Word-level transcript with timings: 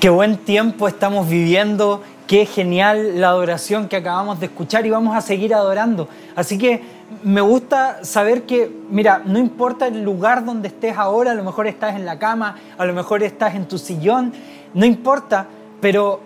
Qué 0.00 0.10
buen 0.10 0.36
tiempo 0.36 0.86
estamos 0.86 1.28
viviendo, 1.28 2.04
qué 2.28 2.46
genial 2.46 3.20
la 3.20 3.30
adoración 3.30 3.88
que 3.88 3.96
acabamos 3.96 4.38
de 4.38 4.46
escuchar 4.46 4.86
y 4.86 4.90
vamos 4.90 5.16
a 5.16 5.20
seguir 5.20 5.52
adorando. 5.52 6.08
Así 6.36 6.56
que 6.56 6.82
me 7.24 7.40
gusta 7.40 8.04
saber 8.04 8.44
que, 8.44 8.70
mira, 8.90 9.20
no 9.24 9.40
importa 9.40 9.88
el 9.88 10.04
lugar 10.04 10.44
donde 10.44 10.68
estés 10.68 10.96
ahora, 10.96 11.32
a 11.32 11.34
lo 11.34 11.42
mejor 11.42 11.66
estás 11.66 11.96
en 11.96 12.06
la 12.06 12.16
cama, 12.16 12.56
a 12.78 12.86
lo 12.86 12.92
mejor 12.92 13.24
estás 13.24 13.56
en 13.56 13.66
tu 13.66 13.76
sillón, 13.76 14.32
no 14.72 14.86
importa, 14.86 15.48
pero 15.80 16.20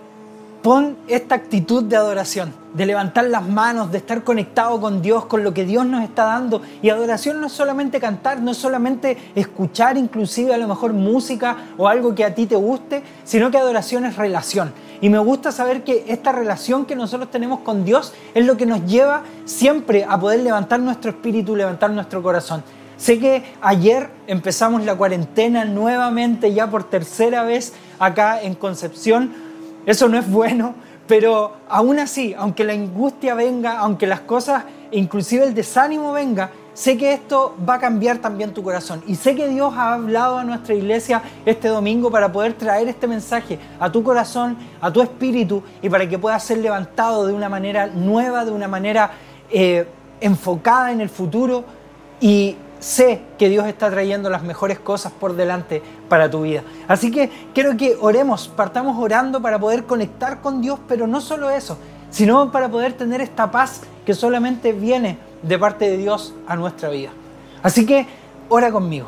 pon 0.62 0.98
esta 1.08 1.34
actitud 1.34 1.82
de 1.82 1.96
adoración, 1.96 2.52
de 2.74 2.86
levantar 2.86 3.24
las 3.24 3.46
manos, 3.46 3.92
de 3.92 3.98
estar 3.98 4.24
conectado 4.24 4.80
con 4.80 5.02
Dios, 5.02 5.26
con 5.26 5.44
lo 5.44 5.52
que 5.52 5.64
Dios 5.64 5.86
nos 5.86 6.02
está 6.02 6.24
dando. 6.24 6.62
Y 6.80 6.90
adoración 6.90 7.40
no 7.40 7.46
es 7.46 7.52
solamente 7.52 8.00
cantar, 8.00 8.40
no 8.40 8.50
es 8.50 8.56
solamente 8.56 9.16
escuchar 9.34 9.96
inclusive 9.96 10.54
a 10.54 10.58
lo 10.58 10.68
mejor 10.68 10.92
música 10.92 11.56
o 11.76 11.88
algo 11.88 12.14
que 12.14 12.24
a 12.24 12.34
ti 12.34 12.46
te 12.46 12.56
guste, 12.56 13.02
sino 13.24 13.50
que 13.50 13.58
adoración 13.58 14.04
es 14.04 14.16
relación. 14.16 14.72
Y 15.00 15.08
me 15.08 15.18
gusta 15.18 15.52
saber 15.52 15.84
que 15.84 16.04
esta 16.08 16.32
relación 16.32 16.86
que 16.86 16.96
nosotros 16.96 17.30
tenemos 17.30 17.60
con 17.60 17.84
Dios 17.84 18.14
es 18.34 18.46
lo 18.46 18.56
que 18.56 18.66
nos 18.66 18.86
lleva 18.86 19.22
siempre 19.44 20.04
a 20.08 20.18
poder 20.18 20.40
levantar 20.40 20.80
nuestro 20.80 21.10
espíritu, 21.10 21.56
levantar 21.56 21.90
nuestro 21.90 22.22
corazón. 22.22 22.62
Sé 22.96 23.18
que 23.18 23.42
ayer 23.60 24.10
empezamos 24.28 24.84
la 24.84 24.94
cuarentena 24.94 25.64
nuevamente, 25.64 26.54
ya 26.54 26.70
por 26.70 26.84
tercera 26.84 27.42
vez 27.42 27.72
acá 27.98 28.40
en 28.40 28.54
Concepción 28.54 29.52
eso 29.84 30.08
no 30.08 30.18
es 30.18 30.30
bueno, 30.30 30.74
pero 31.12 31.52
aún 31.68 31.98
así, 31.98 32.34
aunque 32.38 32.64
la 32.64 32.72
angustia 32.72 33.34
venga, 33.34 33.78
aunque 33.80 34.06
las 34.06 34.20
cosas, 34.20 34.64
inclusive 34.92 35.44
el 35.44 35.52
desánimo 35.52 36.10
venga, 36.10 36.48
sé 36.72 36.96
que 36.96 37.12
esto 37.12 37.54
va 37.68 37.74
a 37.74 37.78
cambiar 37.78 38.16
también 38.16 38.54
tu 38.54 38.62
corazón. 38.62 39.04
Y 39.06 39.16
sé 39.16 39.36
que 39.36 39.46
Dios 39.46 39.74
ha 39.76 39.92
hablado 39.92 40.38
a 40.38 40.44
nuestra 40.44 40.74
iglesia 40.74 41.20
este 41.44 41.68
domingo 41.68 42.10
para 42.10 42.32
poder 42.32 42.54
traer 42.54 42.88
este 42.88 43.06
mensaje 43.06 43.58
a 43.78 43.92
tu 43.92 44.02
corazón, 44.02 44.56
a 44.80 44.90
tu 44.90 45.02
espíritu, 45.02 45.62
y 45.82 45.90
para 45.90 46.08
que 46.08 46.18
pueda 46.18 46.40
ser 46.40 46.56
levantado 46.56 47.26
de 47.26 47.34
una 47.34 47.50
manera 47.50 47.88
nueva, 47.88 48.46
de 48.46 48.52
una 48.52 48.66
manera 48.66 49.10
eh, 49.50 49.86
enfocada 50.18 50.92
en 50.92 51.02
el 51.02 51.10
futuro 51.10 51.62
y 52.22 52.56
sé 52.82 53.22
que 53.38 53.48
Dios 53.48 53.66
está 53.66 53.90
trayendo 53.90 54.28
las 54.28 54.42
mejores 54.42 54.78
cosas 54.78 55.12
por 55.12 55.36
delante 55.36 55.82
para 56.08 56.30
tu 56.30 56.42
vida. 56.42 56.62
Así 56.88 57.10
que 57.10 57.30
quiero 57.54 57.76
que 57.76 57.96
oremos, 58.00 58.48
partamos 58.48 58.98
orando 58.98 59.40
para 59.40 59.58
poder 59.58 59.84
conectar 59.84 60.40
con 60.40 60.60
Dios, 60.60 60.80
pero 60.88 61.06
no 61.06 61.20
solo 61.20 61.48
eso, 61.48 61.78
sino 62.10 62.50
para 62.50 62.68
poder 62.68 62.94
tener 62.94 63.20
esta 63.20 63.50
paz 63.50 63.82
que 64.04 64.14
solamente 64.14 64.72
viene 64.72 65.16
de 65.42 65.58
parte 65.58 65.88
de 65.88 65.96
Dios 65.96 66.34
a 66.46 66.56
nuestra 66.56 66.88
vida. 66.88 67.10
Así 67.62 67.86
que 67.86 68.06
ora 68.48 68.70
conmigo. 68.70 69.06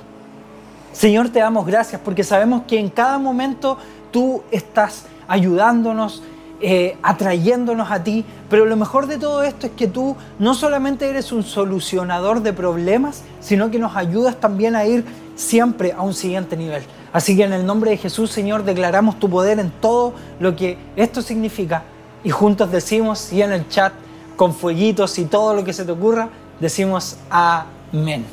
Señor, 0.93 1.31
te 1.31 1.41
damos 1.41 1.67
gracias 1.67 2.01
porque 2.05 2.23
sabemos 2.23 2.63
que 2.69 2.79
en 2.79 2.89
cada 2.89 3.19
momento 3.19 3.79
tú 4.13 4.43
estás 4.53 5.07
ayudándonos, 5.27 6.23
eh, 6.61 6.97
atrayéndonos 7.03 7.91
a 7.91 8.05
ti, 8.05 8.25
pero 8.49 8.65
lo 8.65 8.77
mejor 8.77 9.09
de 9.09 9.19
todo 9.19 9.43
esto 9.43 9.67
es 9.67 9.73
que 9.73 9.89
tú 9.89 10.17
no 10.39 10.55
solamente 10.55 11.11
eres 11.11 11.33
un 11.33 11.43
solucionador 11.43 12.43
de 12.43 12.53
problemas, 12.53 13.25
sino 13.45 13.71
que 13.71 13.79
nos 13.79 13.95
ayudas 13.95 14.41
también 14.41 14.75
a 14.75 14.87
ir 14.87 15.05
siempre 15.37 15.93
a 15.93 16.01
un 16.01 16.15
siguiente 16.15 16.57
nivel. 16.57 16.83
Así 17.13 17.37
que 17.37 17.45
en 17.45 17.53
el 17.53 17.67
nombre 17.67 17.91
de 17.91 17.99
Jesús, 17.99 18.31
Señor, 18.31 18.65
declaramos 18.65 19.21
tu 19.21 19.29
poder 19.29 19.61
en 19.61 19.71
todo 19.71 20.15
lo 20.41 20.57
que 20.57 20.79
esto 20.97 21.21
significa 21.21 21.83
y 22.25 22.31
juntos 22.31 22.73
decimos, 22.73 23.33
y 23.33 23.43
en 23.43 23.53
el 23.53 23.69
chat, 23.69 23.93
con 24.37 24.55
fueguitos 24.55 25.19
y 25.19 25.27
todo 25.27 25.55
lo 25.55 25.63
que 25.63 25.75
se 25.75 25.85
te 25.85 25.93
ocurra, 25.93 26.31
decimos 26.59 27.19
amén. 27.29 28.25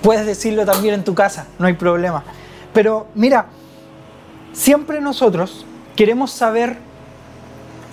Puedes 0.00 0.24
decirlo 0.24 0.64
también 0.64 0.94
en 0.94 1.04
tu 1.04 1.14
casa, 1.14 1.46
no 1.58 1.66
hay 1.66 1.74
problema. 1.74 2.24
Pero 2.72 3.08
mira, 3.14 3.46
siempre 4.54 5.00
nosotros 5.02 5.66
queremos 5.94 6.30
saber 6.30 6.78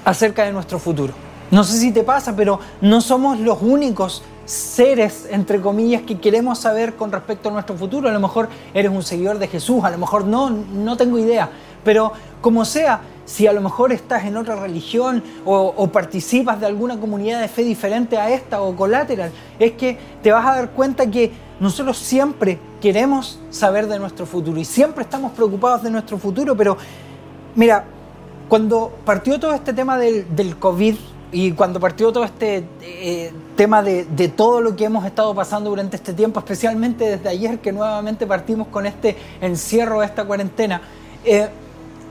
acerca 0.05 0.45
de 0.45 0.53
nuestro 0.53 0.79
futuro. 0.79 1.13
No 1.51 1.65
sé 1.65 1.77
si 1.77 1.91
te 1.91 2.03
pasa, 2.03 2.35
pero 2.35 2.59
no 2.79 3.01
somos 3.01 3.39
los 3.39 3.61
únicos 3.61 4.23
seres, 4.49 5.27
entre 5.29 5.61
comillas, 5.61 6.01
que 6.01 6.19
queremos 6.19 6.59
saber 6.59 6.95
con 6.95 7.11
respecto 7.11 7.49
a 7.49 7.51
nuestro 7.51 7.75
futuro. 7.75 8.09
A 8.09 8.11
lo 8.11 8.19
mejor 8.19 8.49
eres 8.73 8.91
un 8.91 9.03
seguidor 9.03 9.37
de 9.37 9.47
Jesús, 9.47 9.83
a 9.83 9.91
lo 9.91 9.97
mejor 9.97 10.25
no, 10.25 10.49
no 10.49 10.97
tengo 10.97 11.19
idea. 11.19 11.49
Pero 11.83 12.11
como 12.41 12.65
sea, 12.65 13.01
si 13.25 13.45
a 13.45 13.53
lo 13.53 13.61
mejor 13.61 13.91
estás 13.91 14.25
en 14.25 14.37
otra 14.37 14.55
religión 14.55 15.23
o, 15.45 15.87
participas 15.91 16.59
de 16.59 16.65
alguna 16.65 16.99
comunidad 16.99 17.41
de 17.41 17.47
fe 17.47 17.63
diferente 17.63 18.17
a 18.17 18.31
esta 18.31 18.61
o 18.61 18.75
colateral, 18.75 19.31
es 19.59 19.73
que 19.73 19.97
te 20.23 20.31
vas 20.31 20.45
a 20.47 20.55
dar 20.55 20.71
cuenta 20.71 21.09
que 21.11 21.31
nosotros 21.59 21.97
siempre 21.97 22.59
queremos 22.81 23.39
saber 23.51 23.87
de 23.87 23.99
nuestro 23.99 24.25
futuro 24.25 24.59
y 24.59 24.65
siempre 24.65 25.03
estamos 25.03 25.31
preocupados 25.33 25.83
de 25.83 25.91
nuestro 25.91 26.17
futuro, 26.17 26.57
pero 26.57 26.75
mira, 27.55 27.85
cuando 28.47 28.97
partió 29.05 29.39
todo 29.39 29.53
este 29.53 29.73
tema 29.73 29.97
del, 29.99 30.55
COVID 30.57 30.95
y 31.31 31.51
cuando 31.51 31.79
partió 31.79 32.11
todo 32.11 32.23
este 32.23 32.65
eh, 32.81 33.31
tema 33.55 33.83
de, 33.83 34.05
todo 34.35 34.61
lo 34.61 34.75
que 34.75 34.85
hemos 34.85 35.05
estado 35.05 35.33
pasando 35.35 35.69
durante 35.69 35.95
este 35.95 36.13
tiempo, 36.13 36.39
especialmente 36.39 37.05
desde 37.05 37.29
ayer 37.29 37.59
que 37.59 37.71
nuevamente 37.71 38.25
partimos 38.25 38.67
con 38.67 38.85
este 38.85 39.15
encierro, 39.41 40.01
esta 40.03 40.25
cuarentena, 40.25 40.81
eh, 41.23 41.49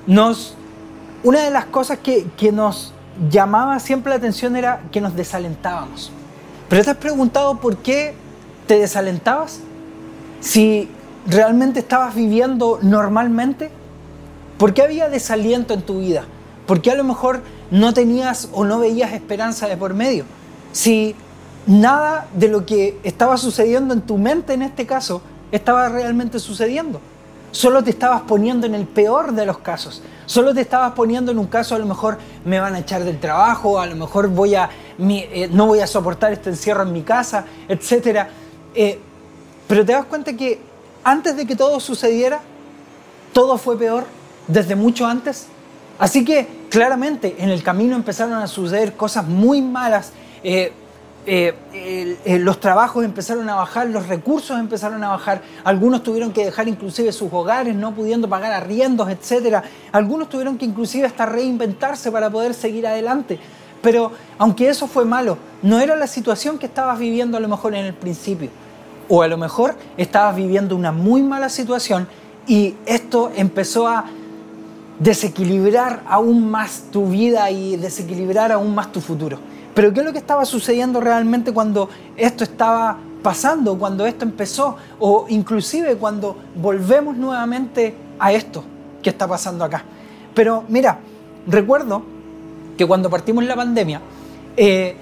nos, 0.06 0.54
una 1.24 1.42
de 1.42 1.50
las 1.50 1.66
cosas 1.66 1.98
que, 1.98 2.26
que 2.36 2.52
nos 2.52 2.92
llamaba 3.30 3.78
siempre 3.80 4.10
la 4.10 4.16
atención 4.16 4.56
era 4.56 4.82
que 4.92 5.00
nos 5.00 5.14
desalentábamos. 5.14 6.12
Pero 6.68 6.84
te 6.84 6.90
has 6.90 6.96
preguntado 6.96 7.58
por 7.58 7.76
qué 7.78 8.14
te 8.66 8.78
desalentabas? 8.78 9.60
Si 10.40 10.88
realmente 11.26 11.80
estabas 11.80 12.14
viviendo 12.14 12.78
normalmente, 12.82 13.70
¿Por 14.58 14.74
qué 14.74 14.82
había 14.82 15.08
desaliento 15.08 15.72
en 15.72 15.82
tu 15.82 16.00
vida? 16.00 16.24
¿Por 16.66 16.82
qué 16.82 16.90
a 16.90 16.96
lo 16.96 17.04
mejor 17.04 17.42
no 17.70 17.92
tenías 17.94 18.48
o 18.52 18.64
no 18.64 18.78
veías 18.78 19.12
esperanza 19.12 19.66
de 19.68 19.76
por 19.76 19.94
medio? 19.94 20.24
Si 20.72 21.14
nada 21.66 22.26
de 22.34 22.48
lo 22.48 22.64
que 22.64 22.98
estaba 23.02 23.36
sucediendo 23.36 23.94
en 23.94 24.00
tu 24.00 24.16
mente 24.16 24.54
en 24.54 24.62
este 24.62 24.86
caso 24.86 25.20
estaba 25.52 25.88
realmente 25.88 26.38
sucediendo. 26.38 27.00
Solo 27.50 27.82
te 27.82 27.90
estabas 27.90 28.22
poniendo 28.22 28.66
en 28.66 28.74
el 28.74 28.86
peor 28.86 29.32
de 29.32 29.46
los 29.46 29.58
casos. 29.58 30.02
Solo 30.26 30.52
te 30.52 30.60
estabas 30.60 30.92
poniendo 30.92 31.32
en 31.32 31.38
un 31.38 31.46
caso 31.46 31.74
a 31.74 31.78
lo 31.78 31.86
mejor 31.86 32.18
me 32.44 32.60
van 32.60 32.74
a 32.74 32.80
echar 32.80 33.04
del 33.04 33.18
trabajo, 33.18 33.80
a 33.80 33.86
lo 33.86 33.96
mejor 33.96 34.28
voy 34.28 34.54
a, 34.54 34.68
eh, 34.98 35.48
no 35.50 35.66
voy 35.66 35.80
a 35.80 35.86
soportar 35.86 36.32
este 36.32 36.50
encierro 36.50 36.82
en 36.82 36.92
mi 36.92 37.02
casa, 37.02 37.44
etc. 37.68 38.28
Eh, 38.74 38.98
pero 39.66 39.84
te 39.84 39.92
das 39.92 40.04
cuenta 40.04 40.34
que 40.34 40.60
antes 41.04 41.36
de 41.36 41.46
que 41.46 41.56
todo 41.56 41.80
sucediera, 41.80 42.40
todo 43.32 43.56
fue 43.56 43.78
peor 43.78 44.04
desde 44.46 44.74
mucho 44.74 45.06
antes. 45.06 45.46
Así 45.98 46.24
que 46.24 46.46
claramente 46.68 47.36
en 47.38 47.50
el 47.50 47.62
camino 47.62 47.96
empezaron 47.96 48.34
a 48.34 48.46
suceder 48.46 48.94
cosas 48.94 49.26
muy 49.26 49.62
malas. 49.62 50.12
Eh, 50.42 50.72
eh, 51.30 52.38
los 52.40 52.58
trabajos 52.58 53.04
empezaron 53.04 53.50
a 53.50 53.54
bajar, 53.54 53.88
los 53.88 54.06
recursos 54.08 54.58
empezaron 54.58 55.04
a 55.04 55.08
bajar, 55.08 55.42
algunos 55.62 56.02
tuvieron 56.02 56.32
que 56.32 56.46
dejar 56.46 56.68
inclusive 56.68 57.12
sus 57.12 57.30
hogares, 57.30 57.74
no 57.74 57.94
pudiendo 57.94 58.28
pagar 58.30 58.52
arriendos, 58.52 59.10
etc. 59.10 59.62
Algunos 59.92 60.30
tuvieron 60.30 60.56
que 60.56 60.64
inclusive 60.64 61.06
hasta 61.06 61.26
reinventarse 61.26 62.10
para 62.10 62.30
poder 62.30 62.54
seguir 62.54 62.86
adelante. 62.86 63.38
Pero 63.82 64.12
aunque 64.38 64.68
eso 64.68 64.86
fue 64.86 65.04
malo, 65.04 65.36
no 65.62 65.80
era 65.80 65.96
la 65.96 66.06
situación 66.06 66.58
que 66.58 66.66
estabas 66.66 66.98
viviendo 66.98 67.36
a 67.36 67.40
lo 67.40 67.48
mejor 67.48 67.74
en 67.74 67.84
el 67.84 67.94
principio. 67.94 68.50
O 69.08 69.22
a 69.22 69.28
lo 69.28 69.36
mejor 69.36 69.76
estabas 69.96 70.34
viviendo 70.34 70.76
una 70.76 70.92
muy 70.92 71.22
mala 71.22 71.48
situación 71.48 72.08
y 72.46 72.74
esto 72.86 73.30
empezó 73.36 73.86
a 73.86 74.06
desequilibrar 74.98 76.02
aún 76.08 76.50
más 76.50 76.84
tu 76.90 77.06
vida 77.08 77.50
y 77.50 77.76
desequilibrar 77.76 78.52
aún 78.52 78.74
más 78.74 78.90
tu 78.92 79.00
futuro. 79.00 79.38
Pero 79.74 79.92
¿qué 79.92 80.00
es 80.00 80.06
lo 80.06 80.12
que 80.12 80.18
estaba 80.18 80.44
sucediendo 80.44 81.00
realmente 81.00 81.52
cuando 81.52 81.88
esto 82.16 82.44
estaba 82.44 82.98
pasando, 83.22 83.78
cuando 83.78 84.06
esto 84.06 84.24
empezó 84.24 84.76
o 84.98 85.26
inclusive 85.28 85.96
cuando 85.96 86.36
volvemos 86.56 87.16
nuevamente 87.16 87.94
a 88.18 88.32
esto 88.32 88.64
que 89.02 89.10
está 89.10 89.28
pasando 89.28 89.64
acá? 89.64 89.84
Pero 90.34 90.64
mira, 90.68 90.98
recuerdo 91.46 92.02
que 92.76 92.86
cuando 92.86 93.08
partimos 93.08 93.44
la 93.44 93.54
pandemia, 93.54 94.00
eh, 94.56 94.96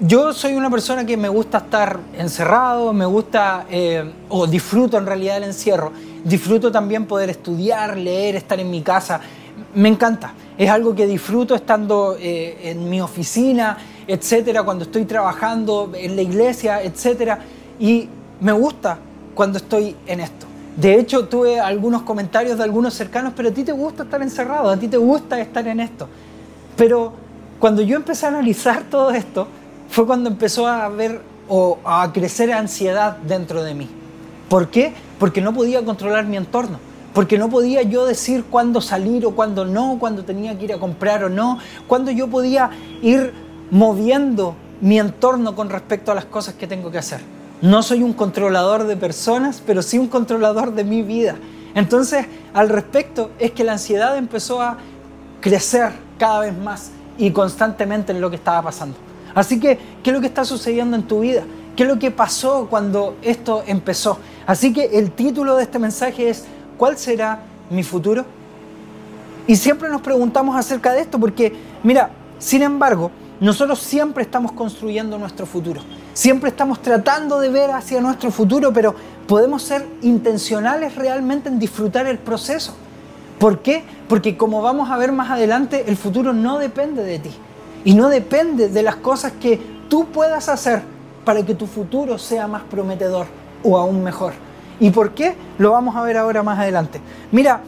yo 0.00 0.32
soy 0.32 0.54
una 0.54 0.70
persona 0.70 1.04
que 1.04 1.16
me 1.16 1.28
gusta 1.28 1.58
estar 1.58 1.98
encerrado, 2.16 2.92
me 2.92 3.06
gusta 3.06 3.66
eh, 3.70 4.12
o 4.28 4.46
disfruto 4.46 4.96
en 4.96 5.06
realidad 5.06 5.38
el 5.38 5.44
encierro, 5.44 5.90
disfruto 6.22 6.70
también 6.70 7.06
poder 7.06 7.30
estudiar, 7.30 7.96
leer, 7.96 8.36
estar 8.36 8.60
en 8.60 8.70
mi 8.70 8.82
casa, 8.82 9.20
me 9.74 9.88
encanta. 9.88 10.32
Es 10.56 10.70
algo 10.70 10.94
que 10.94 11.06
disfruto 11.06 11.54
estando 11.54 12.16
eh, 12.18 12.70
en 12.70 12.88
mi 12.88 13.00
oficina, 13.00 13.78
etcétera, 14.06 14.62
cuando 14.62 14.84
estoy 14.84 15.04
trabajando 15.04 15.92
en 15.94 16.16
la 16.16 16.22
iglesia, 16.22 16.82
etcétera. 16.82 17.38
Y 17.78 18.08
me 18.40 18.52
gusta 18.52 18.98
cuando 19.34 19.58
estoy 19.58 19.94
en 20.06 20.20
esto. 20.20 20.46
De 20.76 20.98
hecho, 20.98 21.26
tuve 21.26 21.60
algunos 21.60 22.02
comentarios 22.02 22.58
de 22.58 22.64
algunos 22.64 22.94
cercanos, 22.94 23.32
pero 23.36 23.48
a 23.48 23.52
ti 23.52 23.64
te 23.64 23.72
gusta 23.72 24.04
estar 24.04 24.22
encerrado, 24.22 24.70
a 24.70 24.76
ti 24.76 24.88
te 24.88 24.96
gusta 24.96 25.40
estar 25.40 25.66
en 25.66 25.80
esto. 25.80 26.08
Pero 26.76 27.12
cuando 27.58 27.82
yo 27.82 27.96
empecé 27.96 28.26
a 28.26 28.30
analizar 28.30 28.82
todo 28.90 29.10
esto, 29.10 29.46
fue 29.90 30.06
cuando 30.06 30.28
empezó 30.30 30.66
a 30.66 30.84
haber 30.84 31.20
o 31.48 31.78
a 31.84 32.12
crecer 32.12 32.52
ansiedad 32.52 33.16
dentro 33.18 33.62
de 33.62 33.74
mí. 33.74 33.88
¿Por 34.48 34.68
qué? 34.68 34.92
Porque 35.18 35.40
no 35.40 35.52
podía 35.52 35.84
controlar 35.84 36.26
mi 36.26 36.36
entorno 36.36 36.87
porque 37.18 37.36
no 37.36 37.50
podía 37.50 37.82
yo 37.82 38.06
decir 38.06 38.44
cuándo 38.48 38.80
salir 38.80 39.26
o 39.26 39.32
cuándo 39.32 39.64
no, 39.64 39.96
cuándo 39.98 40.22
tenía 40.22 40.56
que 40.56 40.66
ir 40.66 40.72
a 40.72 40.78
comprar 40.78 41.24
o 41.24 41.28
no, 41.28 41.58
cuándo 41.88 42.12
yo 42.12 42.28
podía 42.28 42.70
ir 43.02 43.34
moviendo 43.72 44.54
mi 44.80 45.00
entorno 45.00 45.56
con 45.56 45.68
respecto 45.68 46.12
a 46.12 46.14
las 46.14 46.26
cosas 46.26 46.54
que 46.54 46.68
tengo 46.68 46.92
que 46.92 46.98
hacer. 46.98 47.18
No 47.60 47.82
soy 47.82 48.04
un 48.04 48.12
controlador 48.12 48.86
de 48.86 48.96
personas, 48.96 49.60
pero 49.66 49.82
sí 49.82 49.98
un 49.98 50.06
controlador 50.06 50.76
de 50.76 50.84
mi 50.84 51.02
vida. 51.02 51.34
Entonces, 51.74 52.24
al 52.54 52.68
respecto, 52.68 53.32
es 53.40 53.50
que 53.50 53.64
la 53.64 53.72
ansiedad 53.72 54.16
empezó 54.16 54.62
a 54.62 54.78
crecer 55.40 55.90
cada 56.20 56.38
vez 56.38 56.56
más 56.56 56.92
y 57.18 57.32
constantemente 57.32 58.12
en 58.12 58.20
lo 58.20 58.30
que 58.30 58.36
estaba 58.36 58.62
pasando. 58.62 58.96
Así 59.34 59.58
que, 59.58 59.76
¿qué 60.04 60.10
es 60.10 60.14
lo 60.14 60.20
que 60.20 60.28
está 60.28 60.44
sucediendo 60.44 60.96
en 60.96 61.02
tu 61.02 61.18
vida? 61.18 61.42
¿Qué 61.74 61.82
es 61.82 61.88
lo 61.88 61.98
que 61.98 62.12
pasó 62.12 62.68
cuando 62.70 63.16
esto 63.22 63.64
empezó? 63.66 64.18
Así 64.46 64.72
que 64.72 64.98
el 64.98 65.10
título 65.10 65.56
de 65.56 65.64
este 65.64 65.78
mensaje 65.78 66.30
es, 66.30 66.44
¿cuál 66.78 66.96
será 66.96 67.40
mi 67.68 67.82
futuro? 67.82 68.24
Y 69.46 69.56
siempre 69.56 69.90
nos 69.90 70.00
preguntamos 70.00 70.56
acerca 70.56 70.92
de 70.92 71.00
esto 71.00 71.18
porque, 71.18 71.52
mira, 71.82 72.10
sin 72.38 72.62
embargo, 72.62 73.10
nosotros 73.40 73.78
siempre 73.78 74.22
estamos 74.22 74.52
construyendo 74.52 75.18
nuestro 75.18 75.46
futuro. 75.46 75.80
Siempre 76.12 76.50
estamos 76.50 76.80
tratando 76.80 77.38
de 77.38 77.48
ver 77.50 77.70
hacia 77.70 78.00
nuestro 78.00 78.30
futuro, 78.30 78.72
pero 78.72 78.94
podemos 79.26 79.62
ser 79.62 79.86
intencionales 80.02 80.96
realmente 80.96 81.48
en 81.48 81.58
disfrutar 81.58 82.06
el 82.06 82.18
proceso. 82.18 82.74
¿Por 83.38 83.60
qué? 83.60 83.84
Porque 84.08 84.36
como 84.36 84.60
vamos 84.62 84.90
a 84.90 84.96
ver 84.96 85.12
más 85.12 85.30
adelante, 85.30 85.84
el 85.86 85.96
futuro 85.96 86.32
no 86.32 86.58
depende 86.58 87.04
de 87.04 87.18
ti. 87.18 87.30
Y 87.84 87.94
no 87.94 88.08
depende 88.08 88.68
de 88.68 88.82
las 88.82 88.96
cosas 88.96 89.32
que 89.40 89.60
tú 89.88 90.06
puedas 90.06 90.48
hacer 90.48 90.82
para 91.24 91.44
que 91.44 91.54
tu 91.54 91.66
futuro 91.66 92.18
sea 92.18 92.48
más 92.48 92.62
prometedor 92.64 93.26
o 93.62 93.78
aún 93.78 94.02
mejor. 94.02 94.32
¿Y 94.80 94.90
por 94.90 95.12
qué? 95.12 95.34
Lo 95.58 95.72
vamos 95.72 95.96
a 95.96 96.02
ver 96.02 96.16
ahora 96.16 96.42
más 96.42 96.58
adelante. 96.58 97.00
Mira, 97.32 97.60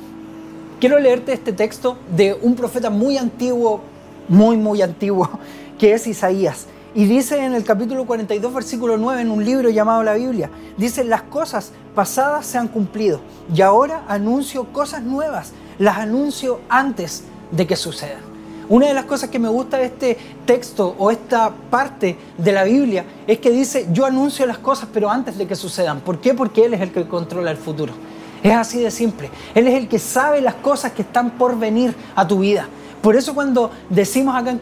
quiero 0.78 0.98
leerte 0.98 1.32
este 1.32 1.52
texto 1.52 1.98
de 2.14 2.34
un 2.34 2.54
profeta 2.54 2.90
muy 2.90 3.18
antiguo, 3.18 3.80
muy, 4.28 4.56
muy 4.56 4.82
antiguo, 4.82 5.28
que 5.78 5.92
es 5.92 6.06
Isaías. 6.06 6.66
Y 6.94 7.04
dice 7.04 7.44
en 7.44 7.54
el 7.54 7.62
capítulo 7.62 8.04
42, 8.04 8.52
versículo 8.52 8.96
9, 8.96 9.22
en 9.22 9.30
un 9.30 9.44
libro 9.44 9.70
llamado 9.70 10.02
la 10.02 10.14
Biblia, 10.14 10.50
dice, 10.76 11.04
las 11.04 11.22
cosas 11.22 11.72
pasadas 11.94 12.46
se 12.46 12.58
han 12.58 12.66
cumplido 12.66 13.20
y 13.54 13.60
ahora 13.60 14.04
anuncio 14.08 14.72
cosas 14.72 15.02
nuevas, 15.02 15.52
las 15.78 15.98
anuncio 15.98 16.60
antes 16.68 17.24
de 17.52 17.66
que 17.66 17.76
sucedan. 17.76 18.29
Una 18.70 18.86
de 18.86 18.94
las 18.94 19.04
cosas 19.06 19.30
que 19.30 19.40
me 19.40 19.48
gusta 19.48 19.78
de 19.78 19.86
este 19.86 20.16
texto 20.46 20.94
o 20.96 21.10
esta 21.10 21.50
parte 21.70 22.16
de 22.38 22.52
la 22.52 22.62
Biblia 22.62 23.04
es 23.26 23.40
que 23.40 23.50
dice, 23.50 23.88
yo 23.92 24.06
anuncio 24.06 24.46
las 24.46 24.58
cosas 24.58 24.88
pero 24.94 25.10
antes 25.10 25.36
de 25.36 25.48
que 25.48 25.56
sucedan. 25.56 25.98
¿Por 25.98 26.20
qué? 26.20 26.34
Porque 26.34 26.66
Él 26.66 26.74
es 26.74 26.80
el 26.80 26.92
que 26.92 27.08
controla 27.08 27.50
el 27.50 27.56
futuro. 27.56 27.92
Es 28.44 28.54
así 28.54 28.78
de 28.78 28.92
simple. 28.92 29.28
Él 29.56 29.66
es 29.66 29.74
el 29.74 29.88
que 29.88 29.98
sabe 29.98 30.40
las 30.40 30.54
cosas 30.54 30.92
que 30.92 31.02
están 31.02 31.32
por 31.32 31.58
venir 31.58 31.96
a 32.14 32.28
tu 32.28 32.38
vida. 32.38 32.68
Por 33.02 33.16
eso 33.16 33.34
cuando 33.34 33.72
decimos 33.88 34.36
acá 34.36 34.52
en 34.52 34.60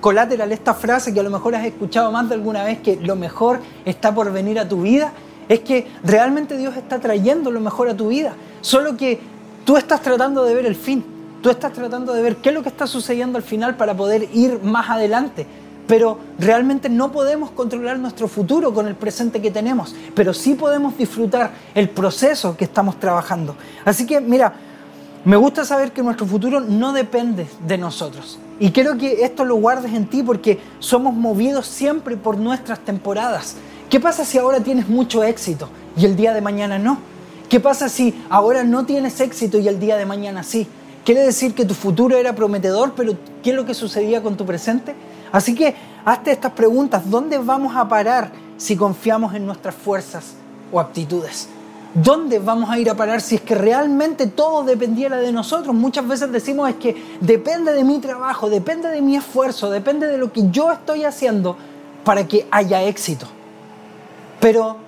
Colateral 0.00 0.50
esta 0.50 0.72
frase 0.72 1.12
que 1.12 1.20
a 1.20 1.22
lo 1.22 1.30
mejor 1.30 1.54
has 1.56 1.66
escuchado 1.66 2.10
más 2.10 2.30
de 2.30 2.36
alguna 2.36 2.64
vez, 2.64 2.78
que 2.78 2.96
lo 2.96 3.16
mejor 3.16 3.60
está 3.84 4.14
por 4.14 4.32
venir 4.32 4.58
a 4.58 4.66
tu 4.66 4.80
vida, 4.80 5.12
es 5.46 5.60
que 5.60 5.86
realmente 6.02 6.56
Dios 6.56 6.74
está 6.74 7.00
trayendo 7.00 7.50
lo 7.50 7.60
mejor 7.60 7.90
a 7.90 7.94
tu 7.94 8.08
vida. 8.08 8.32
Solo 8.62 8.96
que 8.96 9.20
tú 9.66 9.76
estás 9.76 10.00
tratando 10.00 10.42
de 10.42 10.54
ver 10.54 10.64
el 10.64 10.74
fin. 10.74 11.15
Tú 11.42 11.50
estás 11.50 11.72
tratando 11.72 12.12
de 12.12 12.22
ver 12.22 12.36
qué 12.36 12.48
es 12.48 12.54
lo 12.54 12.62
que 12.62 12.68
está 12.68 12.86
sucediendo 12.86 13.38
al 13.38 13.44
final 13.44 13.76
para 13.76 13.96
poder 13.96 14.28
ir 14.32 14.60
más 14.62 14.90
adelante. 14.90 15.46
Pero 15.86 16.18
realmente 16.38 16.88
no 16.88 17.12
podemos 17.12 17.52
controlar 17.52 17.98
nuestro 17.98 18.26
futuro 18.26 18.74
con 18.74 18.88
el 18.88 18.96
presente 18.96 19.40
que 19.40 19.50
tenemos. 19.50 19.94
Pero 20.14 20.34
sí 20.34 20.54
podemos 20.54 20.98
disfrutar 20.98 21.52
el 21.74 21.88
proceso 21.88 22.56
que 22.56 22.64
estamos 22.64 22.98
trabajando. 22.98 23.54
Así 23.84 24.04
que 24.04 24.20
mira, 24.20 24.54
me 25.24 25.36
gusta 25.36 25.64
saber 25.64 25.92
que 25.92 26.02
nuestro 26.02 26.26
futuro 26.26 26.60
no 26.60 26.92
depende 26.92 27.46
de 27.66 27.78
nosotros. 27.78 28.38
Y 28.58 28.70
quiero 28.70 28.96
que 28.96 29.24
esto 29.24 29.44
lo 29.44 29.56
guardes 29.56 29.92
en 29.92 30.06
ti 30.06 30.22
porque 30.22 30.60
somos 30.78 31.14
movidos 31.14 31.66
siempre 31.66 32.16
por 32.16 32.38
nuestras 32.38 32.78
temporadas. 32.80 33.56
¿Qué 33.90 34.00
pasa 34.00 34.24
si 34.24 34.38
ahora 34.38 34.60
tienes 34.60 34.88
mucho 34.88 35.22
éxito 35.22 35.68
y 35.96 36.04
el 36.04 36.16
día 36.16 36.32
de 36.32 36.40
mañana 36.40 36.78
no? 36.78 36.98
¿Qué 37.48 37.60
pasa 37.60 37.88
si 37.88 38.14
ahora 38.28 38.64
no 38.64 38.86
tienes 38.86 39.20
éxito 39.20 39.58
y 39.58 39.68
el 39.68 39.78
día 39.78 39.96
de 39.96 40.06
mañana 40.06 40.42
sí? 40.42 40.66
Quiere 41.06 41.22
decir 41.22 41.54
que 41.54 41.64
tu 41.64 41.74
futuro 41.74 42.16
era 42.16 42.34
prometedor, 42.34 42.94
pero 42.96 43.16
¿qué 43.40 43.50
es 43.50 43.56
lo 43.56 43.64
que 43.64 43.74
sucedía 43.74 44.24
con 44.24 44.36
tu 44.36 44.44
presente? 44.44 44.92
Así 45.30 45.54
que 45.54 45.72
hazte 46.04 46.32
estas 46.32 46.50
preguntas. 46.50 47.08
¿Dónde 47.08 47.38
vamos 47.38 47.76
a 47.76 47.88
parar 47.88 48.32
si 48.56 48.76
confiamos 48.76 49.32
en 49.32 49.46
nuestras 49.46 49.76
fuerzas 49.76 50.34
o 50.72 50.80
aptitudes? 50.80 51.48
¿Dónde 51.94 52.40
vamos 52.40 52.68
a 52.70 52.80
ir 52.80 52.90
a 52.90 52.96
parar 52.96 53.20
si 53.20 53.36
es 53.36 53.40
que 53.40 53.54
realmente 53.54 54.26
todo 54.26 54.64
dependiera 54.64 55.18
de 55.18 55.30
nosotros? 55.30 55.72
Muchas 55.76 56.08
veces 56.08 56.32
decimos 56.32 56.70
es 56.70 56.74
que 56.74 57.00
depende 57.20 57.72
de 57.72 57.84
mi 57.84 58.00
trabajo, 58.00 58.50
depende 58.50 58.88
de 58.88 59.00
mi 59.00 59.14
esfuerzo, 59.14 59.70
depende 59.70 60.08
de 60.08 60.18
lo 60.18 60.32
que 60.32 60.50
yo 60.50 60.72
estoy 60.72 61.04
haciendo 61.04 61.56
para 62.02 62.26
que 62.26 62.48
haya 62.50 62.82
éxito. 62.82 63.28
Pero, 64.40 64.78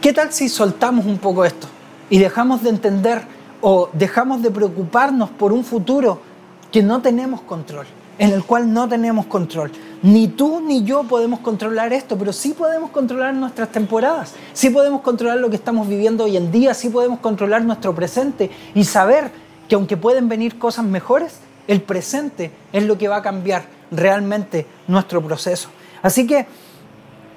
¿qué 0.00 0.12
tal 0.12 0.32
si 0.32 0.48
soltamos 0.48 1.06
un 1.06 1.18
poco 1.18 1.44
esto 1.44 1.68
y 2.10 2.18
dejamos 2.18 2.64
de 2.64 2.70
entender 2.70 3.35
o 3.60 3.88
dejamos 3.92 4.42
de 4.42 4.50
preocuparnos 4.50 5.30
por 5.30 5.52
un 5.52 5.64
futuro 5.64 6.20
que 6.70 6.82
no 6.82 7.00
tenemos 7.00 7.40
control, 7.42 7.86
en 8.18 8.30
el 8.30 8.44
cual 8.44 8.72
no 8.72 8.88
tenemos 8.88 9.26
control? 9.26 9.72
Ni 10.02 10.28
tú 10.28 10.60
ni 10.60 10.84
yo 10.84 11.04
podemos 11.04 11.40
controlar 11.40 11.92
esto, 11.92 12.18
pero 12.18 12.32
sí 12.32 12.52
podemos 12.52 12.90
controlar 12.90 13.34
nuestras 13.34 13.70
temporadas, 13.70 14.34
sí 14.52 14.70
podemos 14.70 15.00
controlar 15.00 15.38
lo 15.38 15.50
que 15.50 15.56
estamos 15.56 15.88
viviendo 15.88 16.24
hoy 16.24 16.36
en 16.36 16.52
día, 16.52 16.74
sí 16.74 16.88
podemos 16.88 17.20
controlar 17.20 17.64
nuestro 17.64 17.94
presente 17.94 18.50
y 18.74 18.84
saber 18.84 19.30
que 19.68 19.74
aunque 19.74 19.96
pueden 19.96 20.28
venir 20.28 20.58
cosas 20.58 20.84
mejores, 20.84 21.38
el 21.66 21.82
presente 21.82 22.52
es 22.72 22.84
lo 22.84 22.96
que 22.98 23.08
va 23.08 23.16
a 23.16 23.22
cambiar 23.22 23.64
realmente 23.90 24.66
nuestro 24.86 25.22
proceso. 25.22 25.68
Así 26.02 26.26
que 26.26 26.46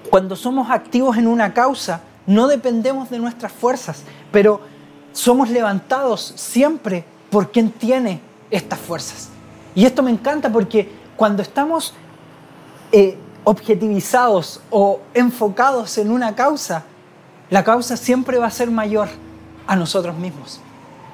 cuando 0.10 0.36
somos 0.36 0.70
activos 0.70 1.18
en 1.18 1.28
una 1.28 1.54
causa, 1.54 2.02
no 2.28 2.48
dependemos 2.48 3.10
de 3.10 3.20
nuestras 3.20 3.52
fuerzas, 3.52 4.04
pero 4.32 4.62
somos 5.12 5.50
levantados 5.50 6.34
siempre 6.36 7.06
por 7.30 7.52
quien 7.52 7.72
tiene 7.72 8.22
estas 8.50 8.80
fuerzas. 8.80 9.30
Y 9.76 9.86
esto 9.86 10.04
me 10.04 10.12
encanta 10.12 10.52
porque 10.52 10.90
cuando 11.16 11.42
estamos 11.42 11.94
eh, 12.92 13.18
objetivizados 13.44 14.62
o 14.70 15.00
enfocados 15.14 15.98
en 15.98 16.12
una 16.12 16.36
causa, 16.36 16.84
la 17.50 17.64
causa 17.64 17.98
siempre 17.98 18.38
va 18.38 18.48
a 18.48 18.52
ser 18.52 18.70
mayor 18.72 19.10
a 19.68 19.76
nosotros 19.76 20.16
mismos. 20.16 20.60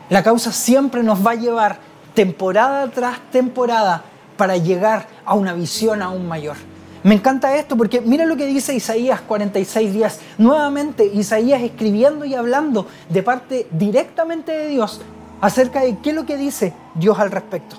La 0.10 0.24
causa 0.24 0.52
siempre 0.52 1.04
nos 1.04 1.26
va 1.26 1.32
a 1.32 1.36
llevar 1.36 1.80
temporada 2.14 2.88
tras 2.90 3.20
temporada 3.32 4.04
para 4.38 4.58
llegar 4.58 5.08
a 5.26 5.34
una 5.34 5.54
visión 5.54 6.02
aún 6.02 6.28
mayor. 6.28 6.58
Me 7.06 7.14
encanta 7.14 7.56
esto 7.56 7.78
porque 7.78 8.02
mira 8.02 8.26
lo 8.26 8.36
que 8.36 8.48
dice 8.48 8.74
Isaías 8.74 9.22
46 9.22 9.94
días. 9.94 10.20
Nuevamente 10.40 11.06
Isaías 11.06 11.62
escribiendo 11.62 12.26
y 12.26 12.34
hablando 12.34 12.88
de 13.10 13.22
parte 13.22 13.68
directamente 13.70 14.52
de 14.52 14.70
Dios 14.70 15.02
acerca 15.40 15.82
de 15.82 16.00
qué 16.00 16.10
es 16.10 16.16
lo 16.16 16.26
que 16.26 16.36
dice 16.36 16.74
Dios 16.96 17.20
al 17.20 17.30
respecto. 17.30 17.76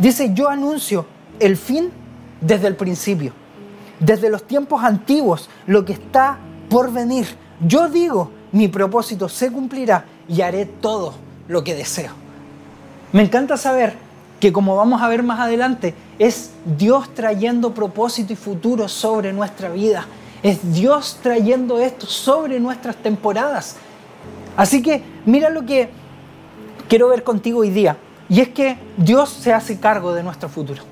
Dice, 0.00 0.32
yo 0.34 0.48
anuncio 0.48 1.06
el 1.38 1.56
fin 1.56 1.92
desde 2.40 2.66
el 2.66 2.74
principio, 2.74 3.32
desde 4.00 4.28
los 4.28 4.42
tiempos 4.42 4.82
antiguos, 4.82 5.48
lo 5.68 5.84
que 5.84 5.92
está 5.92 6.38
por 6.68 6.92
venir. 6.92 7.28
Yo 7.64 7.88
digo, 7.88 8.32
mi 8.50 8.66
propósito 8.66 9.28
se 9.28 9.52
cumplirá 9.52 10.04
y 10.26 10.40
haré 10.40 10.66
todo 10.66 11.14
lo 11.46 11.62
que 11.62 11.76
deseo. 11.76 12.10
Me 13.12 13.22
encanta 13.22 13.56
saber 13.56 13.94
que 14.44 14.52
como 14.52 14.76
vamos 14.76 15.00
a 15.00 15.08
ver 15.08 15.22
más 15.22 15.40
adelante, 15.40 15.94
es 16.18 16.50
Dios 16.76 17.14
trayendo 17.14 17.72
propósito 17.72 18.34
y 18.34 18.36
futuro 18.36 18.88
sobre 18.90 19.32
nuestra 19.32 19.70
vida. 19.70 20.04
Es 20.42 20.74
Dios 20.74 21.18
trayendo 21.22 21.78
esto 21.78 22.04
sobre 22.04 22.60
nuestras 22.60 22.94
temporadas. 22.96 23.76
Así 24.54 24.82
que 24.82 25.02
mira 25.24 25.48
lo 25.48 25.64
que 25.64 25.88
quiero 26.90 27.08
ver 27.08 27.24
contigo 27.24 27.60
hoy 27.60 27.70
día. 27.70 27.96
Y 28.28 28.42
es 28.42 28.50
que 28.50 28.76
Dios 28.98 29.30
se 29.30 29.54
hace 29.54 29.80
cargo 29.80 30.12
de 30.12 30.22
nuestro 30.22 30.50
futuro. 30.50 30.82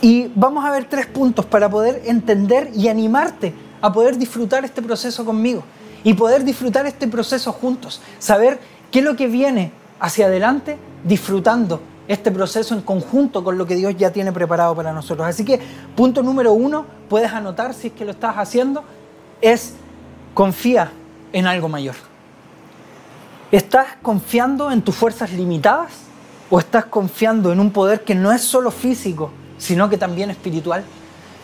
Y 0.00 0.32
vamos 0.34 0.64
a 0.64 0.72
ver 0.72 0.86
tres 0.86 1.06
puntos 1.06 1.46
para 1.46 1.70
poder 1.70 2.02
entender 2.06 2.72
y 2.74 2.88
animarte 2.88 3.54
a 3.80 3.92
poder 3.92 4.18
disfrutar 4.18 4.64
este 4.64 4.82
proceso 4.82 5.24
conmigo 5.24 5.62
y 6.02 6.14
poder 6.14 6.42
disfrutar 6.42 6.86
este 6.86 7.06
proceso 7.06 7.52
juntos. 7.52 8.02
Saber 8.18 8.58
qué 8.90 8.98
es 8.98 9.04
lo 9.04 9.14
que 9.14 9.28
viene 9.28 9.70
hacia 10.00 10.26
adelante 10.26 10.76
disfrutando 11.04 11.80
este 12.12 12.32
proceso 12.32 12.74
en 12.74 12.80
conjunto 12.82 13.44
con 13.44 13.56
lo 13.56 13.66
que 13.66 13.76
Dios 13.76 13.94
ya 13.96 14.10
tiene 14.10 14.32
preparado 14.32 14.74
para 14.74 14.92
nosotros. 14.92 15.26
Así 15.28 15.44
que 15.44 15.60
punto 15.94 16.22
número 16.22 16.52
uno, 16.52 16.84
puedes 17.08 17.32
anotar 17.32 17.72
si 17.72 17.86
es 17.86 17.92
que 17.92 18.04
lo 18.04 18.10
estás 18.10 18.36
haciendo, 18.36 18.82
es 19.40 19.74
confía 20.34 20.90
en 21.32 21.46
algo 21.46 21.68
mayor. 21.68 21.94
¿Estás 23.52 23.86
confiando 24.02 24.72
en 24.72 24.82
tus 24.82 24.96
fuerzas 24.96 25.32
limitadas 25.32 26.10
o 26.50 26.58
estás 26.58 26.86
confiando 26.86 27.52
en 27.52 27.60
un 27.60 27.70
poder 27.70 28.02
que 28.02 28.14
no 28.14 28.32
es 28.32 28.42
solo 28.42 28.72
físico, 28.72 29.30
sino 29.56 29.88
que 29.88 29.96
también 29.96 30.30
espiritual. 30.30 30.82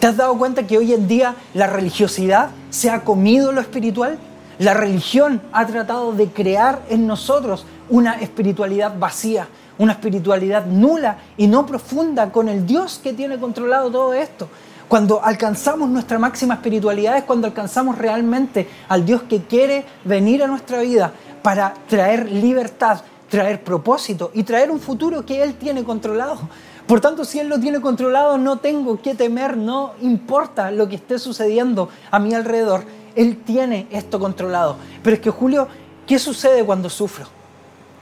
¿Te 0.01 0.09
has 0.09 0.17
dado 0.17 0.37
cuenta 0.37 0.67
que 0.67 0.77
hoy 0.77 0.93
en 0.93 1.07
día 1.07 1.37
la 1.55 1.69
religiosidad 1.69 2.51
se 2.71 2.91
ha 2.91 3.05
comido 3.05 3.53
lo 3.53 3.61
espiritual? 3.61 4.19
La 4.59 4.75
religión 4.75 5.41
ha 5.53 5.67
tratado 5.67 6.13
de 6.13 6.29
crear 6.29 6.83
en 6.89 7.07
nosotros 7.07 7.65
una 7.89 8.15
espiritualidad 8.15 8.99
vacía, 8.99 9.47
una 9.79 9.93
espiritualidad 9.93 10.67
nula 10.67 11.19
y 11.37 11.47
no 11.47 11.67
profunda 11.67 12.31
con 12.31 12.49
el 12.49 12.67
Dios 12.67 13.01
que 13.03 13.13
tiene 13.13 13.39
controlado 13.39 13.91
todo 13.91 14.15
esto. 14.15 14.49
Cuando 14.89 15.25
alcanzamos 15.25 15.89
nuestra 15.89 16.19
máxima 16.19 16.55
espiritualidad 16.55 17.17
es 17.17 17.25
cuando 17.25 17.49
alcanzamos 17.49 17.99
realmente 17.99 18.69
al 18.89 19.05
Dios 19.05 19.23
que 19.29 19.43
quiere 19.43 19.85
venir 20.05 20.45
a 20.45 20.47
nuestra 20.47 20.81
vida 20.81 21.13
para 21.43 21.75
traer 21.89 22.31
libertad, 22.31 23.01
traer 23.29 23.65
propósito 23.65 24.31
y 24.33 24.45
traer 24.45 24.71
un 24.71 24.79
futuro 24.79 25.27
que 25.27 25.43
Él 25.43 25.55
tiene 25.55 25.83
controlado. 25.83 26.39
Por 26.87 27.01
tanto, 27.01 27.25
si 27.25 27.41
Él 27.41 27.49
lo 27.49 27.59
tiene 27.59 27.81
controlado, 27.81 28.39
no 28.39 28.59
tengo 28.59 29.03
que 29.03 29.17
temer, 29.17 29.57
no 29.57 29.95
importa 30.03 30.71
lo 30.71 30.89
que 30.89 30.95
esté 30.95 31.19
sucediendo 31.19 31.89
a 32.13 32.21
mi 32.21 32.33
alrededor, 32.33 32.85
Él 33.17 33.43
tiene 33.45 33.89
esto 33.91 34.21
controlado. 34.21 34.77
Pero 35.03 35.17
es 35.17 35.21
que 35.21 35.31
Julio, 35.31 35.67
¿qué 36.07 36.21
sucede 36.21 36.65
cuando 36.65 36.89
sufro? 36.89 37.27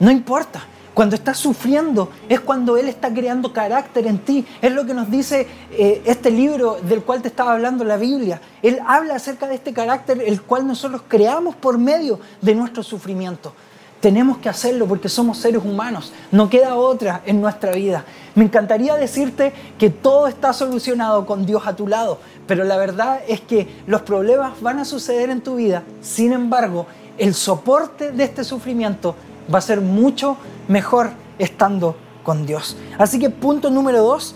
No 0.00 0.10
importa. 0.10 0.66
Cuando 0.94 1.16
estás 1.16 1.38
sufriendo 1.38 2.08
es 2.28 2.38
cuando 2.38 2.76
Él 2.76 2.88
está 2.88 3.12
creando 3.12 3.52
carácter 3.52 4.06
en 4.06 4.18
ti. 4.18 4.46
Es 4.62 4.72
lo 4.72 4.86
que 4.86 4.94
nos 4.94 5.10
dice 5.10 5.48
eh, 5.72 6.02
este 6.04 6.30
libro 6.30 6.78
del 6.80 7.02
cual 7.02 7.20
te 7.20 7.28
estaba 7.28 7.52
hablando, 7.52 7.82
la 7.82 7.96
Biblia. 7.96 8.40
Él 8.62 8.78
habla 8.86 9.16
acerca 9.16 9.48
de 9.48 9.56
este 9.56 9.72
carácter 9.72 10.22
el 10.24 10.42
cual 10.42 10.66
nosotros 10.66 11.02
creamos 11.08 11.56
por 11.56 11.78
medio 11.78 12.20
de 12.40 12.54
nuestro 12.54 12.84
sufrimiento. 12.84 13.52
Tenemos 14.00 14.38
que 14.38 14.48
hacerlo 14.48 14.86
porque 14.86 15.08
somos 15.08 15.38
seres 15.38 15.64
humanos. 15.64 16.12
No 16.30 16.48
queda 16.48 16.76
otra 16.76 17.22
en 17.26 17.40
nuestra 17.40 17.72
vida. 17.72 18.04
Me 18.36 18.44
encantaría 18.44 18.94
decirte 18.94 19.52
que 19.78 19.90
todo 19.90 20.28
está 20.28 20.52
solucionado 20.52 21.26
con 21.26 21.44
Dios 21.44 21.66
a 21.66 21.74
tu 21.74 21.88
lado, 21.88 22.20
pero 22.46 22.62
la 22.64 22.76
verdad 22.76 23.20
es 23.26 23.40
que 23.40 23.66
los 23.86 24.02
problemas 24.02 24.60
van 24.60 24.78
a 24.78 24.84
suceder 24.84 25.30
en 25.30 25.40
tu 25.40 25.56
vida. 25.56 25.82
Sin 26.02 26.32
embargo, 26.32 26.86
el 27.18 27.34
soporte 27.34 28.12
de 28.12 28.24
este 28.24 28.44
sufrimiento 28.44 29.16
va 29.52 29.58
a 29.58 29.62
ser 29.62 29.80
mucho 29.80 30.36
mejor 30.68 31.10
estando 31.38 31.96
con 32.22 32.46
Dios. 32.46 32.76
Así 32.98 33.18
que 33.18 33.30
punto 33.30 33.70
número 33.70 34.02
dos, 34.02 34.34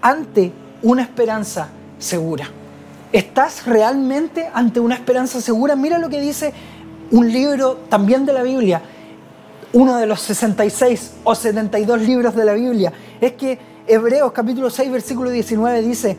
ante 0.00 0.52
una 0.82 1.02
esperanza 1.02 1.68
segura. 1.98 2.48
¿Estás 3.12 3.66
realmente 3.66 4.48
ante 4.52 4.80
una 4.80 4.94
esperanza 4.94 5.40
segura? 5.40 5.74
Mira 5.74 5.98
lo 5.98 6.08
que 6.08 6.20
dice 6.20 6.52
un 7.10 7.32
libro 7.32 7.78
también 7.88 8.24
de 8.24 8.32
la 8.32 8.42
Biblia, 8.42 8.80
uno 9.72 9.96
de 9.96 10.06
los 10.06 10.20
66 10.20 11.14
o 11.24 11.34
72 11.34 12.00
libros 12.02 12.34
de 12.34 12.44
la 12.44 12.52
Biblia. 12.54 12.92
Es 13.20 13.32
que 13.32 13.58
Hebreos 13.86 14.32
capítulo 14.32 14.70
6 14.70 14.92
versículo 14.92 15.30
19 15.30 15.82
dice, 15.82 16.16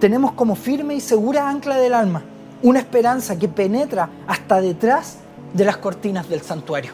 tenemos 0.00 0.32
como 0.32 0.56
firme 0.56 0.94
y 0.94 1.00
segura 1.00 1.48
ancla 1.48 1.76
del 1.76 1.94
alma 1.94 2.24
una 2.62 2.78
esperanza 2.78 3.38
que 3.38 3.48
penetra 3.48 4.08
hasta 4.26 4.60
detrás 4.60 5.16
de 5.52 5.64
las 5.64 5.76
cortinas 5.78 6.28
del 6.28 6.42
santuario. 6.42 6.92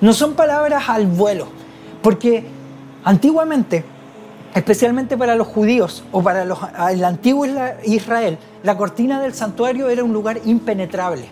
No 0.00 0.12
son 0.12 0.34
palabras 0.34 0.88
al 0.88 1.06
vuelo, 1.06 1.48
porque 2.02 2.44
antiguamente, 3.04 3.84
especialmente 4.54 5.16
para 5.16 5.34
los 5.36 5.46
judíos 5.46 6.04
o 6.12 6.22
para 6.22 6.44
los, 6.44 6.58
el 6.90 7.04
antiguo 7.04 7.46
Israel, 7.84 8.38
la 8.62 8.76
cortina 8.76 9.20
del 9.20 9.34
santuario 9.34 9.88
era 9.88 10.04
un 10.04 10.12
lugar 10.12 10.40
impenetrable. 10.44 11.28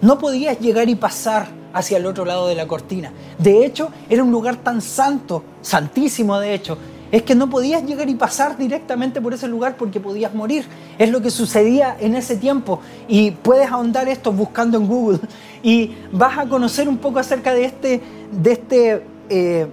No 0.00 0.18
podías 0.18 0.58
llegar 0.60 0.88
y 0.88 0.94
pasar 0.94 1.48
hacia 1.72 1.98
el 1.98 2.06
otro 2.06 2.24
lado 2.24 2.46
de 2.46 2.54
la 2.54 2.66
cortina. 2.66 3.12
De 3.38 3.66
hecho, 3.66 3.90
era 4.08 4.22
un 4.22 4.30
lugar 4.30 4.56
tan 4.56 4.80
santo, 4.80 5.42
santísimo 5.60 6.38
de 6.38 6.54
hecho, 6.54 6.78
es 7.12 7.22
que 7.22 7.34
no 7.34 7.48
podías 7.48 7.84
llegar 7.84 8.08
y 8.08 8.14
pasar 8.14 8.56
directamente 8.58 9.20
por 9.20 9.32
ese 9.32 9.48
lugar 9.48 9.76
porque 9.76 10.00
podías 10.00 10.34
morir. 10.34 10.66
Es 10.98 11.10
lo 11.10 11.22
que 11.22 11.30
sucedía 11.30 11.96
en 12.00 12.16
ese 12.16 12.36
tiempo. 12.36 12.80
Y 13.08 13.30
puedes 13.30 13.70
ahondar 13.70 14.08
esto 14.08 14.32
buscando 14.32 14.76
en 14.78 14.86
Google 14.86 15.20
y 15.62 15.94
vas 16.12 16.38
a 16.38 16.46
conocer 16.46 16.88
un 16.88 16.98
poco 16.98 17.18
acerca 17.18 17.54
de, 17.54 17.64
este, 17.64 18.00
de 18.32 18.52
este, 18.52 19.02
eh, 19.28 19.66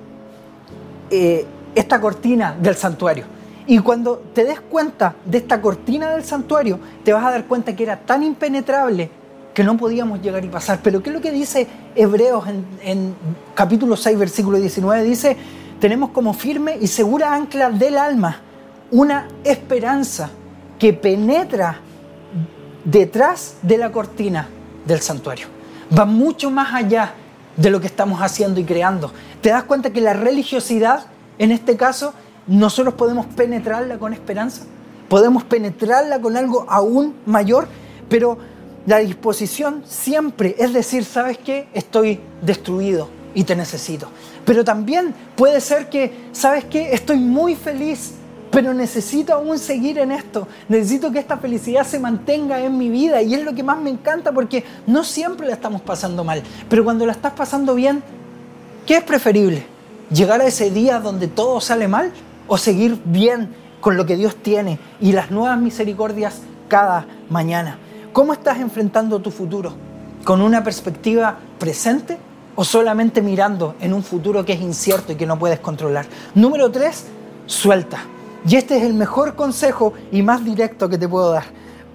eh, 1.10 1.46
esta 1.75 2.00
cortina 2.00 2.56
del 2.60 2.75
santuario. 2.75 3.25
Y 3.66 3.80
cuando 3.80 4.22
te 4.34 4.44
des 4.44 4.60
cuenta 4.60 5.16
de 5.25 5.38
esta 5.38 5.62
cortina 5.62 6.12
del 6.12 6.24
santuario, 6.24 6.80
te 7.04 7.13
vas 7.13 7.25
a 7.25 7.32
dar 7.32 7.46
cuenta 7.46 7.75
que 7.75 7.84
era 7.84 7.98
tan 7.98 8.22
impenetrable 8.22 9.10
que 9.54 9.63
no 9.63 9.78
podíamos 9.78 10.22
llegar 10.22 10.44
y 10.44 10.50
pasar. 10.50 10.80
Pero 10.84 11.02
¿qué 11.02 11.10
es 11.10 11.16
lo 11.16 11.22
que 11.22 11.32
dice 11.32 11.68
Hebreos 11.96 12.46
en, 12.48 12.66
en 12.84 13.16
capítulo 13.56 13.96
6, 13.96 14.20
versículo 14.20 14.60
19? 14.60 15.04
Dice, 15.04 15.38
tenemos 15.84 16.12
como 16.12 16.34
firme 16.34 16.78
y 16.80 16.88
segura 16.88 17.36
ancla 17.36 17.70
del 17.70 17.98
alma 17.98 18.40
una 18.90 19.28
esperanza 19.44 20.30
que 20.80 20.94
penetra 20.94 21.75
detrás 22.86 23.56
de 23.62 23.78
la 23.78 23.92
cortina 23.92 24.48
del 24.86 25.02
santuario. 25.02 25.48
Va 25.92 26.06
mucho 26.06 26.50
más 26.50 26.74
allá 26.74 27.12
de 27.58 27.70
lo 27.70 27.82
que 27.82 27.88
estamos 27.88 28.22
haciendo 28.22 28.62
y 28.62 28.63
creando. 28.63 29.12
¿Te 29.42 29.50
das 29.50 29.63
cuenta 29.63 29.92
que 29.92 30.00
la 30.00 30.13
religiosidad, 30.13 31.08
en 31.38 31.52
este 31.52 31.75
caso, 31.75 32.13
nosotros 32.48 32.94
podemos 32.94 33.25
penetrarla 33.25 33.98
con 34.00 34.13
esperanza? 34.13 34.62
Podemos 35.10 35.44
penetrarla 35.44 36.22
con 36.22 36.38
algo 36.38 36.66
aún 36.70 37.13
mayor, 37.25 37.68
pero 38.08 38.38
la 38.86 39.00
disposición 39.00 39.84
siempre 39.86 40.56
es 40.58 40.72
decir, 40.72 41.04
¿sabes 41.04 41.40
qué? 41.40 41.68
Estoy 41.74 42.22
destruido 42.42 43.10
y 43.34 43.44
te 43.44 43.56
necesito. 43.56 44.08
Pero 44.46 44.63
también 44.63 45.13
puede 45.36 45.62
ser 45.62 45.90
que, 45.90 46.28
¿sabes 46.32 46.66
qué? 46.66 46.94
Estoy 46.94 47.18
muy 47.18 47.56
feliz, 47.56 48.13
pero 48.52 48.74
necesito 48.74 49.34
aún 49.34 49.58
seguir 49.58 49.98
en 49.98 50.12
esto. 50.12 50.48
Necesito 50.70 51.12
que 51.12 51.20
esta 51.20 51.38
felicidad 51.38 51.86
se 51.86 52.00
mantenga 52.00 52.63
en 52.63 52.78
mi 52.78 52.90
vida 52.90 53.22
y 53.22 53.34
es 53.34 53.44
lo 53.44 53.54
que 53.54 53.63
más 53.63 53.80
me 53.80 53.90
encanta 53.90 54.32
porque 54.32 54.63
no 54.86 55.04
siempre 55.04 55.48
la 55.48 55.54
estamos 55.54 55.82
pasando 55.82 56.24
mal, 56.24 56.44
pero 56.70 56.84
cuando 56.84 57.06
la 57.06 57.13
estás 57.13 57.34
pasando 57.34 57.74
bien, 57.74 58.04
¿qué 58.86 58.98
es 58.98 59.04
preferible? 59.04 59.66
¿Llegar 60.12 60.42
a 60.42 60.46
ese 60.46 60.70
día 60.70 61.00
donde 61.00 61.28
todo 61.28 61.60
sale 61.60 61.88
mal 61.88 62.12
o 62.48 62.58
seguir 62.58 63.02
bien 63.06 63.50
con 63.82 63.98
lo 63.98 64.06
que 64.06 64.16
Dios 64.16 64.36
tiene 64.36 64.78
y 65.02 65.13
las 65.13 65.32
nuevas 65.32 65.60
misericordias 65.60 66.42
cada 66.68 67.08
mañana? 67.30 67.80
¿Cómo 68.12 68.34
estás 68.34 68.60
enfrentando 68.60 69.20
tu 69.20 69.32
futuro? 69.32 69.74
¿Con 70.24 70.42
una 70.42 70.63
perspectiva 70.63 71.40
presente 71.58 72.20
o 72.55 72.63
solamente 72.63 73.22
mirando 73.22 73.75
en 73.79 73.93
un 73.93 74.03
futuro 74.03 74.45
que 74.45 74.53
es 74.53 74.62
incierto 74.62 75.13
y 75.13 75.15
que 75.15 75.25
no 75.25 75.39
puedes 75.39 75.60
controlar. 75.60 76.05
Número 76.36 76.72
tres, 76.72 77.05
suelta. 77.45 78.05
Y 78.48 78.55
este 78.55 78.77
es 78.77 78.83
el 78.83 78.93
mejor 78.93 79.36
consejo 79.36 79.93
y 80.12 80.22
más 80.22 80.43
directo 80.43 80.89
que 80.89 80.98
te 80.98 81.07
puedo 81.07 81.31
dar. 81.31 81.45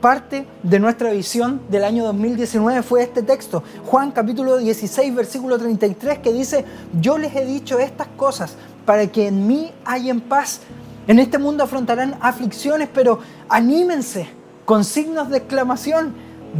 Parte 0.01 0.47
de 0.63 0.79
nuestra 0.79 1.11
visión 1.11 1.61
del 1.69 1.85
año 1.85 2.05
2019 2.05 2.83
fue 2.83 3.03
este 3.03 3.23
texto, 3.23 3.65
Juan 3.85 4.13
capítulo 4.13 4.57
16, 4.57 5.15
versículo 5.15 5.59
33, 5.59 6.21
que 6.21 6.33
dice, 6.33 6.65
yo 7.01 7.19
les 7.19 7.35
he 7.35 7.45
dicho 7.45 7.81
estas 7.81 8.07
cosas 8.17 8.55
para 8.87 9.09
que 9.09 9.27
en 9.27 9.47
mí 9.49 9.73
hayan 9.85 10.21
paz. 10.21 10.61
En 11.09 11.19
este 11.19 11.39
mundo 11.39 11.65
afrontarán 11.65 12.17
aflicciones, 12.21 12.89
pero 12.95 13.19
anímense 13.49 14.29
con 14.65 14.85
signos 14.85 15.31
de 15.31 15.39
exclamación, 15.39 16.15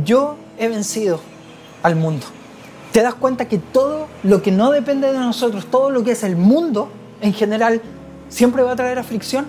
yo 0.05 0.37
he 0.59 0.69
vencido 0.69 1.21
al 1.83 1.95
mundo 1.95 2.27
te 2.93 3.03
das 3.03 3.15
cuenta 3.15 3.47
que 3.47 3.59
todo 3.59 4.07
lo 4.23 4.43
que 4.43 4.51
no 4.51 4.71
depende 4.71 5.13
de 5.13 5.19
nosotros, 5.19 5.67
todo 5.67 5.91
lo 5.91 6.03
que 6.05 6.13
es 6.13 6.25
el 6.25 6.37
mundo 6.37 6.89
en 7.21 7.33
general, 7.33 7.81
siempre 8.29 8.63
va 8.63 8.73
a 8.73 8.77
traer 8.77 8.99
aflicción. 8.99 9.47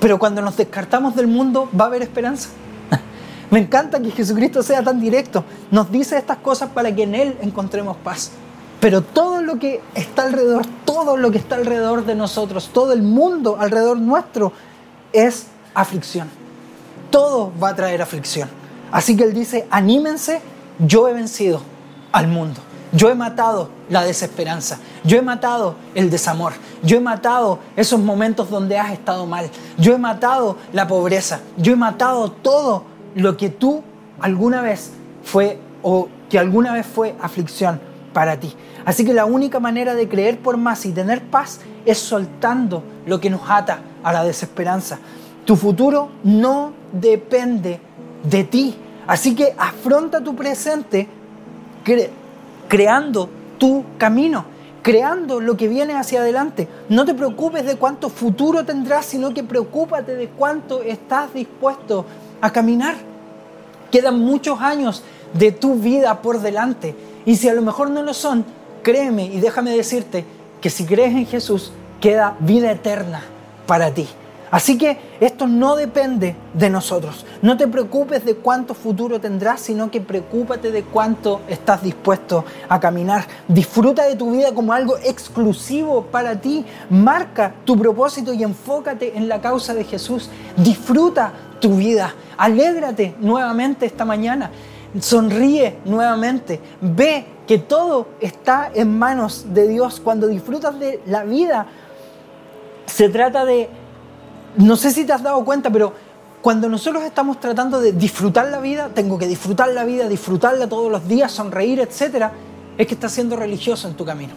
Pero 0.00 0.18
cuando 0.18 0.42
nos 0.42 0.56
descartamos 0.56 1.14
del 1.14 1.28
mundo, 1.28 1.68
va 1.78 1.84
a 1.84 1.88
haber 1.88 2.02
esperanza. 2.02 2.50
Me 3.50 3.60
encanta 3.60 4.00
que 4.00 4.10
Jesucristo 4.10 4.62
sea 4.62 4.82
tan 4.82 5.00
directo. 5.00 5.44
Nos 5.70 5.90
dice 5.90 6.18
estas 6.18 6.38
cosas 6.38 6.70
para 6.70 6.94
que 6.94 7.04
en 7.04 7.14
Él 7.14 7.36
encontremos 7.40 7.96
paz. 7.98 8.32
Pero 8.80 9.00
todo 9.00 9.40
lo 9.42 9.58
que 9.58 9.80
está 9.94 10.24
alrededor, 10.24 10.66
todo 10.84 11.16
lo 11.16 11.30
que 11.30 11.38
está 11.38 11.54
alrededor 11.54 12.04
de 12.04 12.16
nosotros, 12.16 12.70
todo 12.72 12.92
el 12.92 13.02
mundo 13.02 13.56
alrededor 13.60 13.98
nuestro, 13.98 14.52
es 15.12 15.46
aflicción. 15.72 16.28
Todo 17.10 17.52
va 17.62 17.70
a 17.70 17.76
traer 17.76 18.02
aflicción. 18.02 18.48
Así 18.90 19.16
que 19.16 19.22
Él 19.22 19.34
dice, 19.34 19.66
anímense, 19.70 20.40
yo 20.80 21.08
he 21.08 21.12
vencido 21.12 21.71
al 22.12 22.28
mundo. 22.28 22.60
Yo 22.92 23.10
he 23.10 23.14
matado 23.14 23.70
la 23.88 24.04
desesperanza, 24.04 24.78
yo 25.02 25.16
he 25.16 25.22
matado 25.22 25.76
el 25.94 26.10
desamor, 26.10 26.52
yo 26.82 26.98
he 26.98 27.00
matado 27.00 27.58
esos 27.74 27.98
momentos 28.00 28.50
donde 28.50 28.78
has 28.78 28.92
estado 28.92 29.26
mal, 29.26 29.48
yo 29.78 29.94
he 29.94 29.98
matado 29.98 30.58
la 30.74 30.86
pobreza, 30.86 31.40
yo 31.56 31.72
he 31.72 31.76
matado 31.76 32.30
todo 32.30 32.84
lo 33.14 33.38
que 33.38 33.48
tú 33.48 33.82
alguna 34.20 34.60
vez 34.60 34.92
fue 35.24 35.58
o 35.82 36.08
que 36.28 36.38
alguna 36.38 36.74
vez 36.74 36.86
fue 36.86 37.14
aflicción 37.20 37.80
para 38.12 38.38
ti. 38.38 38.54
Así 38.84 39.04
que 39.04 39.14
la 39.14 39.24
única 39.24 39.58
manera 39.58 39.94
de 39.94 40.08
creer 40.08 40.38
por 40.38 40.58
más 40.58 40.84
y 40.84 40.92
tener 40.92 41.22
paz 41.22 41.60
es 41.86 41.98
soltando 41.98 42.82
lo 43.06 43.20
que 43.20 43.30
nos 43.30 43.42
ata 43.48 43.80
a 44.02 44.12
la 44.12 44.24
desesperanza. 44.24 44.98
Tu 45.44 45.56
futuro 45.56 46.10
no 46.24 46.72
depende 46.92 47.80
de 48.22 48.44
ti. 48.44 48.76
Así 49.06 49.34
que 49.34 49.54
afronta 49.58 50.22
tu 50.22 50.36
presente 50.36 51.08
creando 52.68 53.28
tu 53.58 53.84
camino, 53.98 54.44
creando 54.82 55.40
lo 55.40 55.56
que 55.56 55.68
viene 55.68 55.94
hacia 55.94 56.20
adelante. 56.20 56.68
No 56.88 57.04
te 57.04 57.14
preocupes 57.14 57.64
de 57.64 57.76
cuánto 57.76 58.08
futuro 58.08 58.64
tendrás, 58.64 59.06
sino 59.06 59.32
que 59.32 59.44
preocúpate 59.44 60.14
de 60.16 60.28
cuánto 60.28 60.82
estás 60.82 61.32
dispuesto 61.34 62.04
a 62.40 62.50
caminar. 62.50 62.96
Quedan 63.90 64.18
muchos 64.20 64.60
años 64.60 65.02
de 65.34 65.52
tu 65.52 65.74
vida 65.74 66.22
por 66.22 66.40
delante 66.40 66.94
y 67.24 67.36
si 67.36 67.48
a 67.48 67.54
lo 67.54 67.62
mejor 67.62 67.90
no 67.90 68.02
lo 68.02 68.14
son, 68.14 68.44
créeme 68.82 69.26
y 69.26 69.40
déjame 69.40 69.76
decirte 69.76 70.24
que 70.60 70.70
si 70.70 70.84
crees 70.84 71.14
en 71.14 71.26
Jesús, 71.26 71.72
queda 72.00 72.36
vida 72.40 72.72
eterna 72.72 73.22
para 73.66 73.92
ti. 73.92 74.08
Así 74.52 74.76
que 74.76 74.98
esto 75.18 75.46
no 75.46 75.76
depende 75.76 76.36
de 76.52 76.68
nosotros. 76.68 77.24
No 77.40 77.56
te 77.56 77.66
preocupes 77.66 78.22
de 78.26 78.34
cuánto 78.34 78.74
futuro 78.74 79.18
tendrás, 79.18 79.62
sino 79.62 79.90
que 79.90 80.02
preocúpate 80.02 80.70
de 80.70 80.82
cuánto 80.82 81.40
estás 81.48 81.82
dispuesto 81.82 82.44
a 82.68 82.78
caminar. 82.78 83.24
Disfruta 83.48 84.04
de 84.04 84.14
tu 84.14 84.30
vida 84.30 84.52
como 84.52 84.74
algo 84.74 84.98
exclusivo 84.98 86.02
para 86.02 86.38
ti. 86.38 86.66
Marca 86.90 87.54
tu 87.64 87.78
propósito 87.78 88.34
y 88.34 88.42
enfócate 88.42 89.16
en 89.16 89.26
la 89.26 89.40
causa 89.40 89.72
de 89.72 89.84
Jesús. 89.84 90.28
Disfruta 90.54 91.32
tu 91.58 91.76
vida. 91.76 92.14
Alégrate 92.36 93.14
nuevamente 93.20 93.86
esta 93.86 94.04
mañana. 94.04 94.50
Sonríe 95.00 95.78
nuevamente. 95.86 96.60
Ve 96.78 97.24
que 97.46 97.56
todo 97.56 98.06
está 98.20 98.70
en 98.74 98.98
manos 98.98 99.46
de 99.54 99.66
Dios. 99.66 99.98
Cuando 99.98 100.26
disfrutas 100.26 100.78
de 100.78 101.00
la 101.06 101.24
vida, 101.24 101.68
se 102.84 103.08
trata 103.08 103.46
de 103.46 103.70
no 104.56 104.76
sé 104.76 104.90
si 104.90 105.04
te 105.04 105.12
has 105.12 105.22
dado 105.22 105.44
cuenta, 105.44 105.70
pero 105.70 105.92
cuando 106.42 106.68
nosotros 106.68 107.04
estamos 107.04 107.38
tratando 107.40 107.80
de 107.80 107.92
disfrutar 107.92 108.48
la 108.48 108.58
vida, 108.58 108.90
tengo 108.92 109.16
que 109.16 109.28
disfrutar 109.28 109.68
la 109.68 109.84
vida, 109.84 110.08
disfrutarla 110.08 110.68
todos 110.68 110.90
los 110.90 111.06
días, 111.06 111.30
sonreír, 111.30 111.80
etc., 111.80 112.30
es 112.76 112.86
que 112.86 112.94
estás 112.94 113.12
siendo 113.12 113.36
religioso 113.36 113.86
en 113.86 113.94
tu 113.94 114.04
camino. 114.04 114.32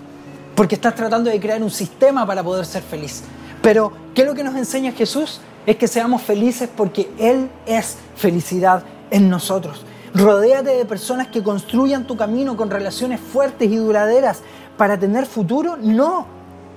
Porque 0.56 0.76
estás 0.76 0.96
tratando 0.96 1.30
de 1.30 1.40
crear 1.40 1.62
un 1.64 1.72
sistema 1.72 2.26
para 2.26 2.44
poder 2.44 2.66
ser 2.66 2.84
feliz. 2.84 3.24
Pero, 3.62 3.92
¿qué 4.14 4.22
es 4.22 4.28
lo 4.28 4.36
que 4.36 4.44
nos 4.44 4.56
enseña 4.56 4.92
Jesús? 4.92 5.42
Es 5.66 5.78
que 5.78 5.88
seamos 5.88 6.22
felices 6.22 6.70
porque 6.76 7.10
Él 7.18 7.50
es 7.66 7.98
felicidad 8.16 8.84
en 9.10 9.30
nosotros. 9.30 9.84
Rodéate 10.14 10.70
de 10.70 10.86
personas 10.86 11.28
que 11.28 11.42
construyan 11.42 12.06
tu 12.06 12.16
camino 12.16 12.56
con 12.56 12.70
relaciones 12.70 13.20
fuertes 13.20 13.70
y 13.70 13.76
duraderas 13.76 14.42
para 14.78 15.00
tener 15.00 15.26
futuro, 15.26 15.76
no, 15.76 16.28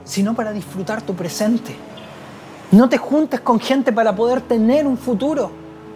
sino 0.05 0.35
para 0.35 0.53
disfrutar 0.53 1.03
tu 1.03 1.15
presente. 1.15 1.77
No 2.71 2.89
te 2.91 2.99
juntes 2.99 3.41
con 3.41 3.59
gente 3.61 3.93
para 3.93 4.15
poder 4.15 4.43
tener 4.43 4.87
un 4.87 4.99
futuro, 4.99 5.51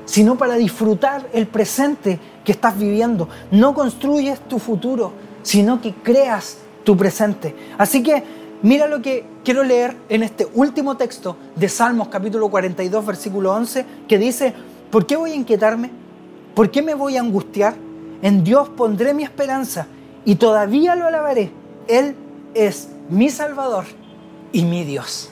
sino 0.06 0.38
para 0.38 0.54
disfrutar 0.54 1.28
el 1.34 1.46
presente 1.46 2.18
que 2.44 2.52
estás 2.52 2.78
viviendo. 2.78 3.28
No 3.50 3.74
construyes 3.74 4.40
tu 4.40 4.58
futuro, 4.58 5.12
sino 5.42 5.82
que 5.82 5.92
creas 5.92 6.58
tu 6.82 6.96
presente. 6.96 7.54
Así 7.76 8.02
que 8.02 8.22
mira 8.62 8.86
lo 8.88 9.02
que 9.02 9.26
quiero 9.44 9.64
leer 9.64 9.94
en 10.08 10.22
este 10.22 10.48
último 10.54 10.96
texto 10.96 11.36
de 11.56 11.68
Salmos 11.68 12.08
capítulo 12.08 12.48
42 12.48 13.04
versículo 13.04 13.52
11 13.52 13.84
que 14.08 14.16
dice, 14.16 14.54
¿por 14.90 15.04
qué 15.04 15.16
voy 15.16 15.32
a 15.32 15.36
inquietarme? 15.36 15.90
¿Por 16.54 16.70
qué 16.70 16.80
me 16.80 16.94
voy 16.94 17.18
a 17.18 17.20
angustiar? 17.20 17.74
En 18.22 18.44
Dios 18.44 18.70
pondré 18.70 19.12
mi 19.12 19.24
esperanza 19.24 19.86
y 20.24 20.36
todavía 20.36 20.96
lo 20.96 21.06
alabaré. 21.06 21.50
Él 21.86 22.14
es 22.54 22.88
mi 23.10 23.28
Salvador 23.28 23.84
y 24.52 24.64
mi 24.64 24.84
Dios. 24.84 25.31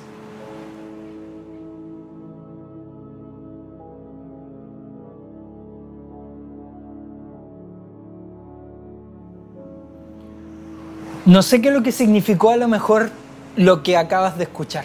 No 11.26 11.42
sé 11.42 11.60
qué 11.60 11.68
es 11.68 11.74
lo 11.74 11.82
que 11.82 11.92
significó 11.92 12.50
a 12.50 12.56
lo 12.56 12.66
mejor 12.66 13.10
lo 13.56 13.82
que 13.82 13.98
acabas 13.98 14.38
de 14.38 14.44
escuchar. 14.44 14.84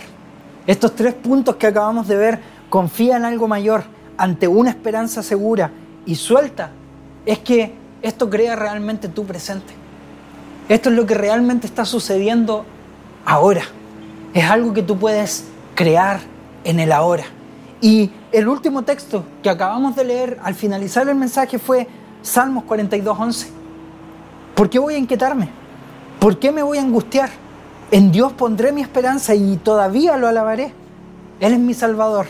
Estos 0.68 0.94
tres 0.94 1.14
puntos 1.14 1.56
que 1.56 1.68
acabamos 1.68 2.10
de 2.10 2.18
ver, 2.18 2.40
confía 2.70 3.16
en 3.16 3.24
algo 3.24 3.48
mayor, 3.48 3.86
ante 4.18 4.48
una 4.48 4.70
esperanza 4.70 5.24
segura 5.24 5.72
y 6.06 6.16
suelta, 6.16 6.72
es 7.26 7.40
que 7.40 7.74
esto 8.02 8.30
crea 8.30 8.56
realmente 8.56 9.08
tu 9.08 9.26
presente. 9.26 9.74
Esto 10.68 10.90
es 10.90 10.96
lo 10.96 11.06
que 11.06 11.14
realmente 11.14 11.68
está 11.68 11.86
sucediendo 11.86 12.66
ahora. 13.26 13.64
Es 14.34 14.44
algo 14.50 14.74
que 14.74 14.84
tú 14.84 14.98
puedes 14.98 15.46
crear 15.74 16.20
en 16.66 16.82
el 16.82 16.92
ahora. 16.92 17.24
Y 17.80 18.12
el 18.34 18.50
último 18.50 18.82
texto 18.82 19.24
que 19.42 19.50
acabamos 19.50 19.96
de 19.96 20.04
leer 20.04 20.40
al 20.44 20.54
finalizar 20.56 21.08
el 21.08 21.16
mensaje 21.16 21.60
fue 21.60 21.88
Salmos 22.22 22.66
42.11. 22.66 23.48
¿Por 24.54 24.70
qué 24.70 24.80
voy 24.80 24.96
a 24.96 24.98
inquietarme? 24.98 25.65
¿Por 26.26 26.40
qué 26.40 26.52
me 26.52 26.64
voy 26.64 26.80
a 26.80 26.82
angustiar? 26.82 27.30
En 27.92 28.12
Dios 28.12 28.34
pondré 28.34 28.72
mi 28.72 28.82
esperanza 28.82 29.36
y 29.36 29.58
todavía 29.58 30.18
lo 30.18 30.28
alabaré. 30.28 30.74
Él 31.40 31.54
es 31.54 31.60
mi 31.60 31.76
Salvador 31.76 32.26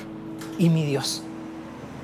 y 0.58 0.68
mi 0.68 0.84
Dios. 0.84 1.24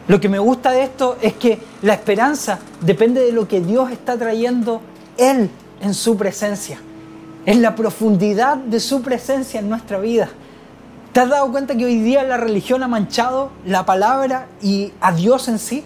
Lo 0.07 0.21
que 0.21 0.29
me 0.29 0.39
gusta 0.39 0.71
de 0.71 0.83
esto 0.83 1.17
es 1.21 1.33
que 1.33 1.59
la 1.81 1.91
esperanza 1.91 2.59
depende 2.79 3.19
de 3.19 3.33
lo 3.33 3.45
que 3.45 3.59
Dios 3.59 3.91
está 3.91 4.17
trayendo 4.17 4.79
Él 5.17 5.49
en 5.81 5.93
su 5.93 6.15
presencia. 6.15 6.79
Es 7.45 7.57
la 7.57 7.75
profundidad 7.75 8.55
de 8.55 8.79
su 8.79 9.01
presencia 9.01 9.59
en 9.59 9.67
nuestra 9.67 9.99
vida. 9.99 10.29
¿Te 11.11 11.19
has 11.19 11.27
dado 11.27 11.51
cuenta 11.51 11.75
que 11.75 11.83
hoy 11.83 11.99
día 11.99 12.23
la 12.23 12.37
religión 12.37 12.83
ha 12.83 12.87
manchado 12.87 13.51
la 13.65 13.85
palabra 13.85 14.47
y 14.61 14.93
a 15.01 15.11
Dios 15.11 15.49
en 15.49 15.59
sí? 15.59 15.83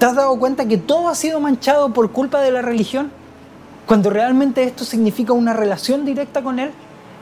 ¿Te 0.00 0.06
has 0.06 0.16
dado 0.16 0.36
cuenta 0.40 0.66
que 0.66 0.76
todo 0.76 1.08
ha 1.08 1.14
sido 1.14 1.38
manchado 1.38 1.92
por 1.92 2.10
culpa 2.10 2.40
de 2.40 2.50
la 2.50 2.62
religión? 2.62 3.19
Cuando 3.90 4.08
realmente 4.08 4.62
esto 4.62 4.84
significa 4.84 5.32
una 5.32 5.52
relación 5.52 6.04
directa 6.04 6.42
con 6.42 6.60
Él, 6.60 6.70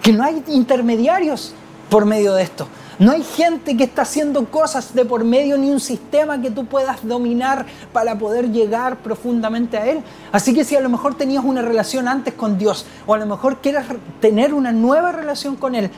que 0.03 0.13
no 0.13 0.23
hay 0.23 0.45
intermediarios 0.49 1.55
por 1.89 2.05
medio 2.05 2.35
de 2.35 2.43
esto. 2.43 2.69
No 2.99 3.13
hay 3.13 3.23
gente 3.23 3.75
que 3.75 3.85
está 3.85 4.03
haciendo 4.03 4.45
cosas 4.51 4.95
de 4.95 5.07
por 5.07 5.25
medio 5.25 5.57
ni 5.57 5.71
un 5.71 5.81
sistema 5.81 6.43
que 6.43 6.51
tú 6.51 6.67
puedas 6.67 7.09
dominar 7.09 7.65
para 7.91 8.19
poder 8.19 8.53
llegar 8.53 8.99
profundamente 8.99 9.79
a 9.79 9.87
Él. 9.87 10.03
Así 10.31 10.53
que 10.53 10.63
si 10.63 10.77
a 10.77 10.83
lo 10.83 10.91
mejor 10.91 11.15
tenías 11.15 11.43
una 11.43 11.63
relación 11.63 12.07
antes 12.07 12.35
con 12.35 12.59
Dios 12.59 12.85
o 13.07 13.15
a 13.15 13.19
lo 13.19 13.25
mejor 13.25 13.63
quieres 13.63 13.87
tener 14.21 14.53
una 14.53 14.71
nueva 14.71 15.11
relación 15.11 15.57
con 15.57 15.75
Él, 15.75 15.91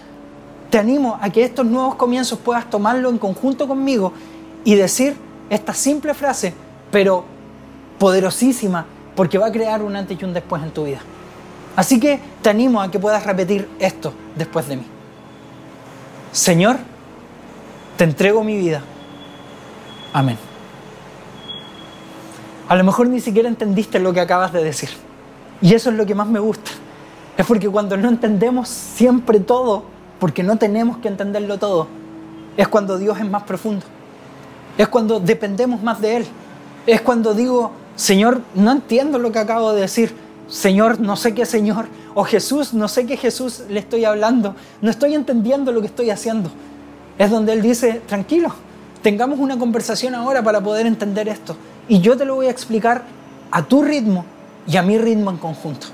te 0.70 0.78
animo 0.78 1.18
a 1.20 1.30
que 1.30 1.42
estos 1.42 1.66
nuevos 1.66 1.96
comienzos 1.96 2.38
puedas 2.38 2.70
tomarlo 2.70 3.10
en 3.10 3.18
conjunto 3.18 3.66
conmigo 3.66 4.12
y 4.62 4.76
decir 4.76 5.16
esta 5.50 5.74
simple 5.74 6.14
frase, 6.14 6.54
pero 6.92 7.24
poderosísima 7.98 8.86
porque 9.14 9.38
va 9.38 9.46
a 9.46 9.52
crear 9.52 9.82
un 9.82 9.96
antes 9.96 10.20
y 10.20 10.24
un 10.24 10.32
después 10.32 10.62
en 10.62 10.70
tu 10.70 10.84
vida. 10.84 11.00
Así 11.76 12.00
que 12.00 12.20
te 12.42 12.50
animo 12.50 12.80
a 12.80 12.90
que 12.90 12.98
puedas 12.98 13.24
repetir 13.24 13.68
esto 13.78 14.12
después 14.36 14.68
de 14.68 14.76
mí. 14.76 14.84
Señor, 16.32 16.76
te 17.96 18.04
entrego 18.04 18.42
mi 18.44 18.56
vida. 18.56 18.82
Amén. 20.12 20.38
A 22.68 22.76
lo 22.76 22.84
mejor 22.84 23.08
ni 23.08 23.20
siquiera 23.20 23.48
entendiste 23.48 23.98
lo 23.98 24.12
que 24.12 24.20
acabas 24.20 24.52
de 24.52 24.62
decir. 24.62 24.90
Y 25.60 25.74
eso 25.74 25.90
es 25.90 25.96
lo 25.96 26.06
que 26.06 26.14
más 26.14 26.28
me 26.28 26.38
gusta. 26.38 26.70
Es 27.36 27.46
porque 27.46 27.68
cuando 27.68 27.96
no 27.96 28.08
entendemos 28.08 28.68
siempre 28.68 29.40
todo, 29.40 29.84
porque 30.18 30.42
no 30.42 30.56
tenemos 30.56 30.98
que 30.98 31.08
entenderlo 31.08 31.58
todo, 31.58 31.88
es 32.56 32.68
cuando 32.68 32.98
Dios 32.98 33.18
es 33.18 33.28
más 33.28 33.42
profundo. 33.42 33.84
Es 34.78 34.88
cuando 34.88 35.20
dependemos 35.20 35.82
más 35.82 36.00
de 36.00 36.18
Él. 36.18 36.26
Es 36.86 37.00
cuando 37.00 37.34
digo, 37.34 37.72
Señor, 37.96 38.40
no 38.54 38.72
entiendo 38.72 39.18
lo 39.18 39.32
que 39.32 39.38
acabo 39.38 39.72
de 39.72 39.82
decir. 39.82 40.14
Señor, 40.48 41.00
no 41.00 41.16
sé 41.16 41.34
qué 41.34 41.46
Señor. 41.46 41.86
O 42.14 42.24
Jesús, 42.24 42.74
no 42.74 42.88
sé 42.88 43.06
qué 43.06 43.16
Jesús 43.16 43.62
le 43.68 43.80
estoy 43.80 44.04
hablando. 44.04 44.54
No 44.80 44.90
estoy 44.90 45.14
entendiendo 45.14 45.72
lo 45.72 45.80
que 45.80 45.86
estoy 45.86 46.10
haciendo. 46.10 46.50
Es 47.18 47.30
donde 47.30 47.52
Él 47.52 47.62
dice, 47.62 48.00
tranquilo, 48.06 48.52
tengamos 49.02 49.38
una 49.38 49.58
conversación 49.58 50.14
ahora 50.14 50.42
para 50.42 50.60
poder 50.60 50.86
entender 50.86 51.28
esto. 51.28 51.56
Y 51.88 52.00
yo 52.00 52.16
te 52.16 52.24
lo 52.24 52.36
voy 52.36 52.46
a 52.46 52.50
explicar 52.50 53.04
a 53.50 53.62
tu 53.62 53.82
ritmo 53.82 54.24
y 54.66 54.76
a 54.76 54.82
mi 54.82 54.98
ritmo 54.98 55.30
en 55.30 55.36
conjunto. 55.36 55.86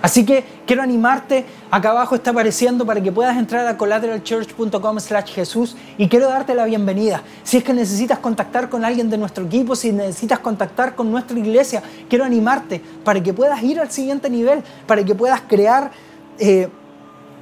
Así 0.00 0.24
que 0.24 0.44
quiero 0.66 0.82
animarte, 0.82 1.44
acá 1.70 1.90
abajo 1.90 2.14
está 2.14 2.30
apareciendo 2.30 2.86
para 2.86 3.02
que 3.02 3.10
puedas 3.10 3.36
entrar 3.36 3.66
a 3.66 3.76
collateralchurch.com 3.76 5.00
slash 5.00 5.32
Jesús 5.32 5.76
y 5.96 6.08
quiero 6.08 6.28
darte 6.28 6.54
la 6.54 6.66
bienvenida. 6.66 7.22
Si 7.42 7.56
es 7.56 7.64
que 7.64 7.72
necesitas 7.74 8.20
contactar 8.20 8.68
con 8.68 8.84
alguien 8.84 9.10
de 9.10 9.18
nuestro 9.18 9.44
equipo, 9.44 9.74
si 9.74 9.92
necesitas 9.92 10.38
contactar 10.38 10.94
con 10.94 11.10
nuestra 11.10 11.36
iglesia, 11.36 11.82
quiero 12.08 12.24
animarte 12.24 12.80
para 13.02 13.20
que 13.20 13.32
puedas 13.32 13.60
ir 13.62 13.80
al 13.80 13.90
siguiente 13.90 14.30
nivel, 14.30 14.62
para 14.86 15.04
que 15.04 15.14
puedas 15.16 15.40
crear 15.42 15.90
eh, 16.38 16.68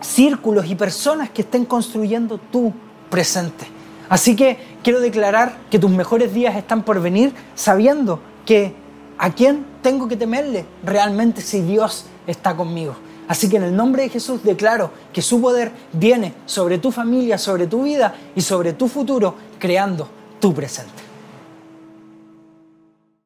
círculos 0.01 0.67
y 0.67 0.75
personas 0.75 1.29
que 1.29 1.43
estén 1.43 1.67
construyendo 1.67 2.39
tu 2.39 2.73
presente. 3.11 3.67
Así 4.09 4.35
que 4.35 4.59
quiero 4.83 5.01
declarar 5.01 5.57
que 5.71 5.79
tus 5.79 5.91
mejores 5.91 6.33
días 6.33 6.57
están 6.57 6.85
por 6.85 7.03
venir 7.03 7.35
sabiendo 7.55 8.21
que 8.47 8.73
a 9.19 9.31
quién 9.31 9.67
tengo 9.83 10.09
que 10.09 10.17
temerle 10.17 10.65
realmente 10.85 11.41
si 11.41 11.61
Dios 11.61 12.07
está 12.27 12.57
conmigo. 12.57 12.95
Así 13.29 13.49
que 13.49 13.57
en 13.57 13.65
el 13.65 13.77
nombre 13.77 14.05
de 14.05 14.09
Jesús 14.09 14.43
declaro 14.43 14.91
que 15.13 15.23
su 15.23 15.41
poder 15.41 15.73
viene 15.93 16.35
sobre 16.47 16.79
tu 16.79 16.93
familia, 16.93 17.39
sobre 17.39 17.67
tu 17.67 17.83
vida 17.83 18.15
y 18.35 18.41
sobre 18.41 18.73
tu 18.73 18.89
futuro, 18.89 19.35
creando 19.59 20.09
tu 20.41 20.55
presente. 20.55 21.06